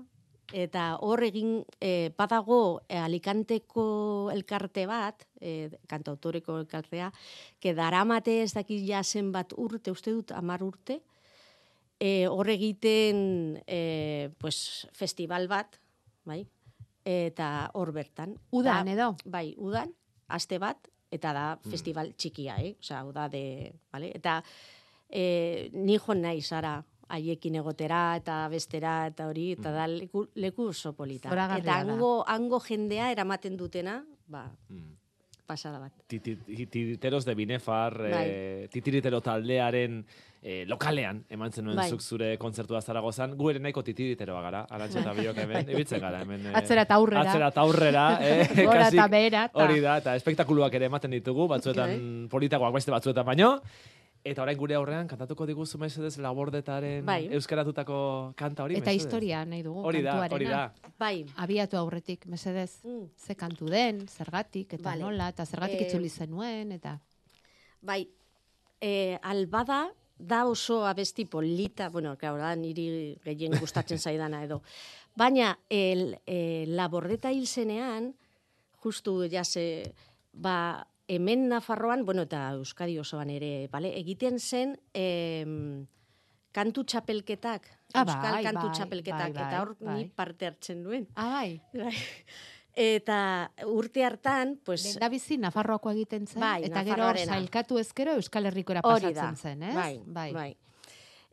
eta 0.52 0.96
hor 1.00 1.22
egin, 1.24 1.62
e, 1.80 2.12
badago 2.16 2.82
e, 2.88 2.96
Alicanteko 3.00 4.30
elkarte 4.32 4.86
bat, 4.88 5.26
e, 5.40 5.70
kantautoreko 5.88 6.58
elkartea, 6.62 7.12
que 7.60 7.74
daramate 7.74 8.42
ez 8.42 8.52
dakit 8.56 8.84
ja 8.88 9.02
zenbat 9.04 9.52
urte, 9.56 9.92
uste 9.92 10.12
dut 10.12 10.32
amar 10.36 10.64
urte, 10.64 11.00
e, 12.00 12.26
hor 12.28 12.48
egiten 12.52 13.62
e, 13.66 14.30
pues, 14.38 14.88
festival 14.92 15.48
bat, 15.48 15.78
bai? 16.24 16.44
eta 17.04 17.70
hor 17.74 17.90
bertan. 17.92 18.36
Udan, 18.54 18.86
Da- 18.86 18.92
edo? 18.92 19.16
Bai, 19.24 19.54
udan, 19.58 19.90
aste 20.28 20.58
bat, 20.62 20.78
eta 21.12 21.32
da 21.36 21.44
festival 21.68 22.14
txikia, 22.16 22.56
eh? 22.62 22.74
Osea, 22.80 23.02
da 23.12 23.28
de, 23.28 23.44
vale? 23.92 24.12
Eta 24.16 24.38
e, 25.08 25.68
ni 25.72 25.98
joan 25.98 26.24
nahi 26.24 26.40
zara 26.42 26.78
haiekin 27.12 27.58
egotera 27.60 28.16
eta 28.16 28.46
bestera 28.48 28.94
eta 29.10 29.28
hori, 29.28 29.50
eta 29.58 29.72
da 29.74 29.86
leku, 29.90 30.24
leku 30.40 30.70
oso 30.72 30.94
polita. 30.96 31.32
Eta 31.58 31.78
hango, 31.82 32.24
hango 32.26 32.60
jendea 32.64 33.10
eramaten 33.12 33.56
dutena, 33.60 34.00
ba, 34.26 34.48
Mm. 34.68 35.01
Pasada 35.52 35.78
bat. 35.78 35.92
Titi- 36.08 36.36
Titiriteros 36.56 37.24
de 37.28 37.34
Binefar, 37.38 37.96
Bai. 37.98 38.26
eh, 38.26 38.68
titiritero 38.72 39.20
taldearen 39.20 40.02
eh, 40.42 40.64
lokalean 40.66 41.20
eman 41.30 41.52
zenuen 41.54 41.76
Bai. 41.78 41.86
zuk 41.92 42.00
zure 42.02 42.32
kontzertua 42.38 42.80
Zaragozan. 42.82 43.36
Gu 43.38 43.50
ere 43.52 43.60
nahiko 43.62 43.84
titiriteroa 43.86 44.40
gara, 44.42 44.64
arantxa 44.74 44.98
eta 45.04 45.12
biok 45.14 45.38
hemen, 45.44 45.68
ibiltzen 45.70 46.00
gara 46.02 46.22
hemen. 46.24 46.48
eh, 46.48 46.52
Atzera 46.58 46.82
eta 46.88 46.96
aurrera. 46.98 47.22
Atzera 47.28 47.48
eta 47.54 47.60
aurrera. 47.62 48.06
Eh, 48.22 48.64
Gora 48.66 48.88
eta 48.88 49.06
behera. 49.12 49.44
Hori 49.54 49.80
da, 49.84 49.98
eta 50.02 50.16
espektakuluak 50.18 50.74
ere 50.74 50.86
ematen 50.90 51.10
ditugu, 51.14 51.46
batzuetan 51.48 52.26
politagoak 52.30 52.74
beste 52.74 52.90
batzuetan 52.90 53.24
baino. 53.26 53.52
Eta 54.24 54.42
orain 54.44 54.56
gure 54.58 54.76
aurrean 54.78 55.08
kantatuko 55.10 55.46
diguzu 55.48 55.78
mesedez 55.82 56.12
labordetaren 56.22 57.04
Bai. 57.04 57.26
euskaratutako 57.34 57.96
kanta 58.38 58.62
hori 58.62 58.76
Eta 58.78 58.84
mesedez? 58.86 59.00
historia 59.02 59.44
nahi 59.44 59.62
dugu, 59.66 59.82
Hori 59.82 60.02
da, 60.02 60.14
hori 60.30 60.46
da. 60.46 60.60
Bai, 60.98 61.24
Abiatu 61.42 61.76
aurretik, 61.76 62.26
mesedez. 62.30 62.78
Mm. 62.84 63.08
Ze 63.18 63.34
kantu 63.34 63.66
den, 63.66 64.06
zergatik, 64.06 64.72
eta 64.78 64.90
Vale. 64.90 65.02
nola, 65.02 65.28
eta 65.34 65.44
zergatik 65.46 65.80
Eh, 65.80 65.88
itzuli 65.88 66.08
zenuen, 66.08 66.70
eta... 66.72 67.00
bai, 67.80 68.06
e, 68.80 69.18
albada 69.22 69.88
da 70.16 70.44
oso 70.46 70.84
abesti 70.86 71.24
polita, 71.26 71.88
bueno, 71.90 72.16
claro, 72.16 72.36
da 72.38 72.54
niri 72.54 73.18
gehien 73.24 73.58
gustatzen 73.58 73.98
zaidana 74.06 74.44
edo. 74.44 74.62
Baina, 75.16 75.58
el, 75.68 76.16
e, 76.26 76.64
labordeta 76.68 77.32
hil 77.32 77.46
zenean, 77.48 78.14
justu, 78.84 79.24
ja 79.28 79.42
ze, 79.44 79.92
ba, 80.32 80.86
hemen 81.12 81.48
Nafarroan, 81.50 82.04
bueno, 82.08 82.24
eta 82.28 82.46
Euskadi 82.56 82.98
osoan 82.98 83.30
ere, 83.34 83.68
bale, 83.72 83.92
egiten 83.98 84.38
zen 84.40 84.76
em, 84.94 85.86
kantu 86.52 86.84
txapelketak, 86.84 87.68
Ah, 87.92 88.06
Euskal 88.06 88.32
bai, 88.38 88.44
kantu 88.46 88.66
bai, 88.66 88.72
txapelketak, 88.78 89.34
bai, 89.36 89.42
eta 89.44 89.60
hor 89.60 89.74
bai, 89.78 89.94
ni 89.98 90.04
bai. 90.06 90.12
parte 90.16 90.46
hartzen 90.48 90.82
duen. 90.82 91.06
Ah, 91.14 91.28
bai. 91.42 91.60
Bai. 91.82 91.94
Eta 92.72 93.50
urte 93.68 94.00
hartan, 94.00 94.54
pues, 94.64 94.80
Lenda 94.86 95.10
bizi 95.12 95.36
Nafarroako 95.36 95.90
egiten 95.92 96.24
zen, 96.26 96.40
Bai, 96.40 96.62
eta 96.64 96.80
gero 96.88 97.10
sailkatu 97.20 97.76
ezkero 97.82 98.14
Euskal 98.16 98.48
Herrikora 98.48 98.80
da. 98.80 98.94
pasatzen 98.94 99.36
zen, 99.36 99.62
ez? 99.68 99.74
Bai, 100.06 100.32
bai. 100.32 100.56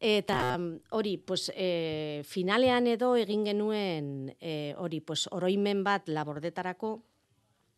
Eta 0.03 0.57
mm, 0.57 0.81
hori, 0.99 1.17
pues, 1.17 1.45
e, 1.55 2.23
finalean 2.27 2.87
edo 2.91 3.13
egin 3.15 3.45
genuen 3.47 4.33
e, 4.39 4.73
hori, 4.77 4.99
pues, 4.99 5.29
oroimen 5.31 5.81
bat 5.87 6.11
labordetarako, 6.11 6.91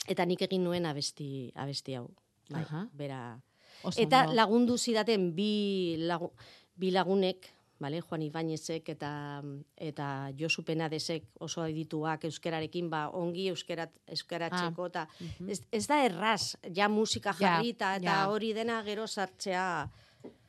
eta 0.07 0.25
nik 0.25 0.41
egin 0.41 0.63
nuen 0.63 0.85
abesti, 0.85 1.51
abesti 1.55 1.95
hau. 1.95 2.09
Bai, 2.49 2.63
Aha. 2.63 2.87
bera. 2.93 3.39
Oso 3.83 4.01
Eta 4.01 4.23
ondo. 4.25 4.33
lagundu 4.35 4.77
zidaten 4.77 5.33
bi, 5.35 5.95
lagu, 5.99 6.31
bi 6.75 6.91
lagunek, 6.91 7.47
Bale, 7.81 7.99
Juan 8.01 8.21
Ibañezek 8.21 8.89
eta 8.93 9.41
eta 9.75 10.29
Josu 10.37 10.61
Penadesek 10.63 11.23
oso 11.41 11.63
edituak 11.65 12.23
euskerarekin 12.25 12.91
ba 12.91 13.07
ongi 13.09 13.47
euskera 13.49 13.87
euskaratzeko 14.05 14.85
eta 14.85 15.07
ez, 15.49 15.63
ez 15.71 15.87
da 15.87 15.97
erraz 16.05 16.57
ja 16.75 16.87
musika 16.89 17.31
Ah. 17.31 17.39
Ja, 17.39 17.59
eta 17.65 17.97
ja. 17.99 18.29
hori 18.29 18.53
dena 18.53 18.83
gero 18.83 19.07
sartzea 19.07 19.89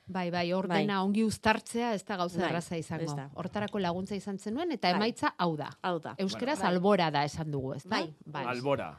Bai, 0.07 0.31
bai, 0.31 0.53
hor 0.53 0.69
Bai. 0.69 0.85
ongi 0.91 1.25
uztartzea 1.25 1.95
ez 1.95 2.05
da 2.05 2.17
gauza 2.17 2.39
Bai, 2.39 2.51
erraza 2.51 2.77
izango. 2.77 3.15
da. 3.17 3.31
Hortarako 3.35 3.79
laguntza 3.79 4.15
izan 4.15 4.37
zenuen, 4.39 4.71
eta 4.73 4.89
Bai. 4.91 4.97
emaitza 4.97 5.33
hau 5.39 5.57
da. 5.57 5.71
hau 5.81 5.99
da. 6.01 6.15
Euskeraz 6.19 6.59
Bai. 6.61 6.69
albora 6.69 7.11
da 7.11 7.25
esan 7.25 7.51
dugu, 7.51 7.73
ez 7.75 7.85
da? 7.85 7.97
Bai, 7.97 8.13
bai. 8.27 8.45
Albora. 8.45 8.99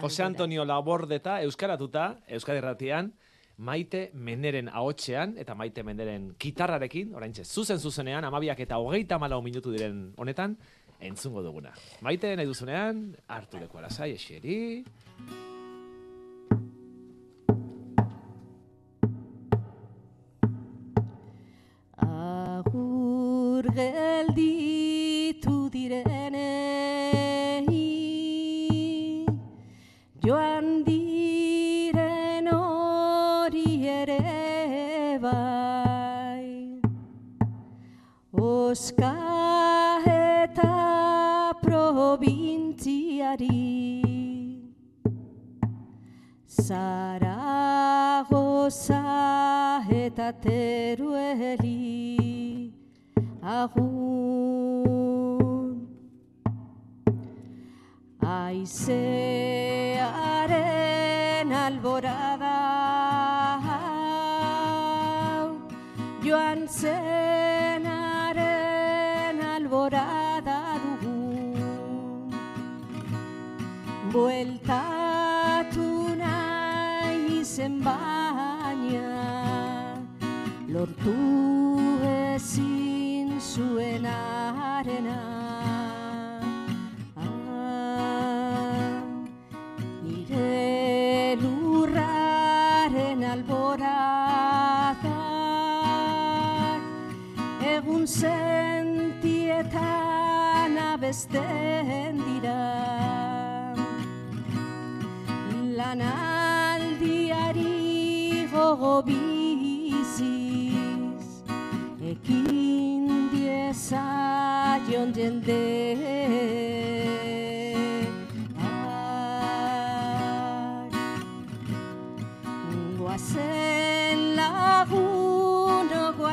Jose. 0.00 0.22
Antonio 0.22 0.64
Labordeta, 0.64 1.40
Euskaratuta, 1.42 2.18
Euskadi 2.26 2.58
Erratian, 2.58 3.12
Maite 3.56 4.10
Meneren 4.14 4.68
ahotsean 4.68 5.36
eta 5.38 5.54
Maite 5.54 5.84
Meneren 5.86 6.32
kitarrarekin, 6.38 7.14
oraintxe 7.14 7.44
zuzen 7.44 7.78
zuzenean, 7.78 8.24
amabiak 8.26 8.60
eta 8.60 8.78
hogeita 8.82 9.18
malau 9.22 9.40
minutu 9.42 9.70
diren 9.70 10.08
honetan, 10.18 10.56
entzungo 10.98 11.42
duguna. 11.42 11.70
Maite 12.02 12.34
nahi 12.34 12.50
duzunean, 12.50 13.14
hartu 13.28 13.62
leku 13.62 13.78
alasai, 13.78 14.12
eseri. 14.18 14.82
Agur 22.02 23.70
gelditu 23.78 25.68
direnei 25.70 26.13
Zaragoza 46.54 48.22
eta 49.90 50.32
terueli 50.40 51.80
agun 53.42 54.54
Aizearen 58.22 59.02
alborada 61.64 62.54
joan 66.22 66.68
zenaren 66.68 67.13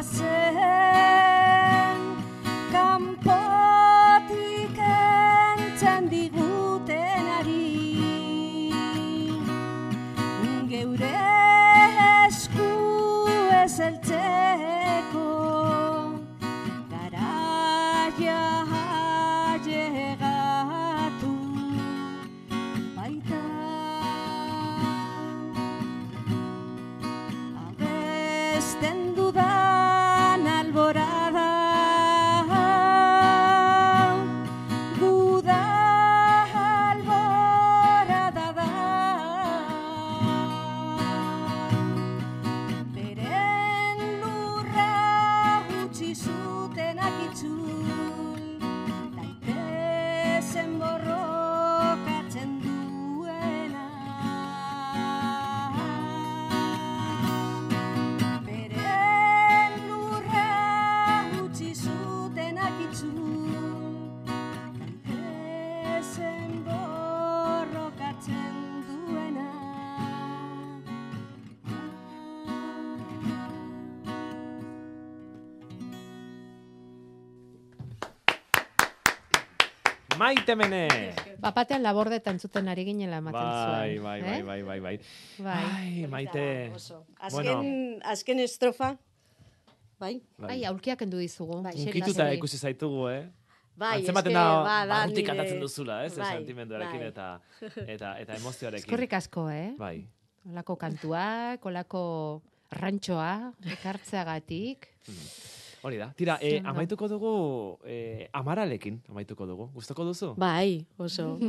lagun 0.01 0.30
Maite 80.21 80.53
Mene! 80.55 80.85
Bapatean 81.41 81.81
labordeta 81.81 82.29
entzuten 82.29 82.67
ari 82.69 82.83
ginela 82.85 83.17
ematen 83.17 83.41
Bai, 83.41 83.95
zuen. 83.95 84.03
bai, 84.05 84.17
eh? 84.19 84.25
bai, 84.25 84.41
bai, 84.43 84.61
bai, 84.61 84.79
bai. 84.85 84.95
Bai. 85.41 85.63
Ai, 85.73 86.07
Maite. 86.13 86.43
Oso. 86.77 86.99
Azken, 87.17 87.57
Bueno. 87.57 87.99
azken 88.05 88.39
estrofa, 88.43 88.91
bai? 89.99 90.19
Bai, 90.37 90.59
aulkiak 90.69 90.99
kendu 91.01 91.17
dizugu. 91.17 91.61
Bai, 91.65 91.73
Unkituta 91.87 92.29
ikusi 92.37 92.57
zaitugu, 92.61 93.07
eh? 93.09 93.23
Bai, 93.81 93.95
Antzematen 94.03 94.33
da, 94.35 94.43
ba, 94.61 94.75
da 94.85 94.93
barrutik 94.93 95.23
nire- 95.23 95.27
kantatzen 95.31 95.59
duzula, 95.63 96.03
ez? 96.05 96.13
Bai, 96.19 96.35
Sentimenduarekin 96.37 96.99
bai. 97.01 97.07
eta, 97.09 97.27
eta, 97.95 98.13
eta 98.21 98.35
emozioarekin. 98.37 98.85
Eskorrik 98.85 99.13
asko, 99.17 99.47
eh? 99.49 99.71
Bai. 99.79 99.95
Olako 100.51 100.75
kantuak, 100.85 101.65
olako 101.65 102.03
rantxoa, 102.77 103.53
ekartzeagatik. 103.79 104.85
Hori 105.83 105.97
da. 105.97 106.11
Tira, 106.13 106.37
eh, 106.41 106.55
Zondo. 106.59 106.69
amaituko 106.69 107.07
dugu, 107.09 107.79
eh, 107.85 108.27
amaralekin 108.33 109.01
amaituko 109.09 109.45
dugu. 109.49 109.69
Gustoko 109.73 110.03
duzu? 110.05 110.35
Bai, 110.37 110.85
oso. 110.97 111.39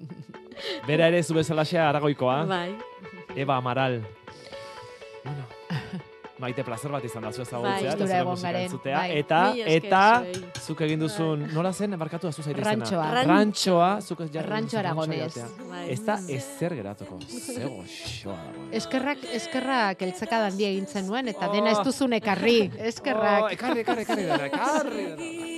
Bera 0.88 1.06
ere 1.06 1.22
zu 1.22 1.34
bezalaxea 1.34 1.88
aragoikoa. 1.88 2.44
bai. 2.46 2.74
Eva 3.36 3.56
Amaral. 3.56 4.00
Bueno, 5.24 5.44
maite 6.40 6.64
placer 6.64 6.90
bat 6.90 7.04
izan 7.04 7.22
da 7.22 7.32
zu 7.32 7.42
ezagutzea, 7.42 7.74
Bai, 7.76 7.86
eta 7.86 7.96
zure 8.06 8.18
egon 8.18 8.30
musika 8.32 8.48
garen, 8.48 8.62
entzutea, 8.66 8.96
bai. 8.98 9.18
eta, 9.18 9.40
eta, 9.76 10.02
zuk 10.64 10.80
egin 10.86 11.00
duzun, 11.04 11.44
nola 11.54 11.72
zen, 11.72 11.96
barkatu 12.00 12.26
da 12.28 12.32
zu 12.32 12.42
zaite 12.42 12.60
izena? 12.60 12.72
Rantxoa. 12.76 13.24
Rantxoa, 13.28 13.90
zuk 14.00 14.22
jarri 14.32 14.48
Rantxo 14.50 14.78
aragonez. 14.78 15.34
Bai. 15.70 15.84
Ez 15.92 16.00
da 16.06 16.16
ezer 16.28 16.74
geratuko, 16.80 17.20
ze 17.28 17.64
goxoa 17.64 18.38
dago. 18.46 18.66
Eskerrak, 18.72 19.18
eskerrak 19.40 20.02
eltzaka 20.08 20.44
handia 20.46 20.68
egin 20.72 20.86
zenuen, 20.86 21.28
eta 21.28 21.48
Oh. 21.48 21.52
dena 21.52 21.70
ez 21.72 21.78
duzun 21.84 22.12
ekarri. 22.12 22.70
Eskerrak. 22.78 23.42
Oh, 23.44 23.50
ekarri, 23.50 23.80
ekarri, 23.80 24.02
ekarri, 24.02 24.22
dena, 24.22 24.46
ekarri. 24.46 25.06
dena. 25.16 25.50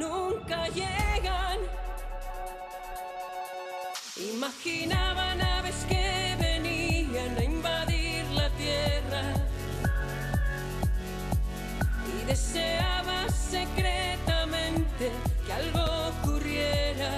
Nunca 0.00 0.58
llegan. 0.68 1.58
Imaginaba 4.34 5.34
naves 5.34 5.84
que 5.88 6.36
venían 6.38 7.32
a 7.38 7.44
invadir 7.44 8.24
la 8.40 8.48
tierra 8.50 9.24
y 12.12 12.16
deseaba 12.26 13.18
secretamente 13.28 15.06
que 15.46 15.52
algo 15.52 15.84
ocurriera. 16.12 17.12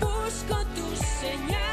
Busco 0.00 0.56
tus 0.76 0.98
señales, 1.22 1.63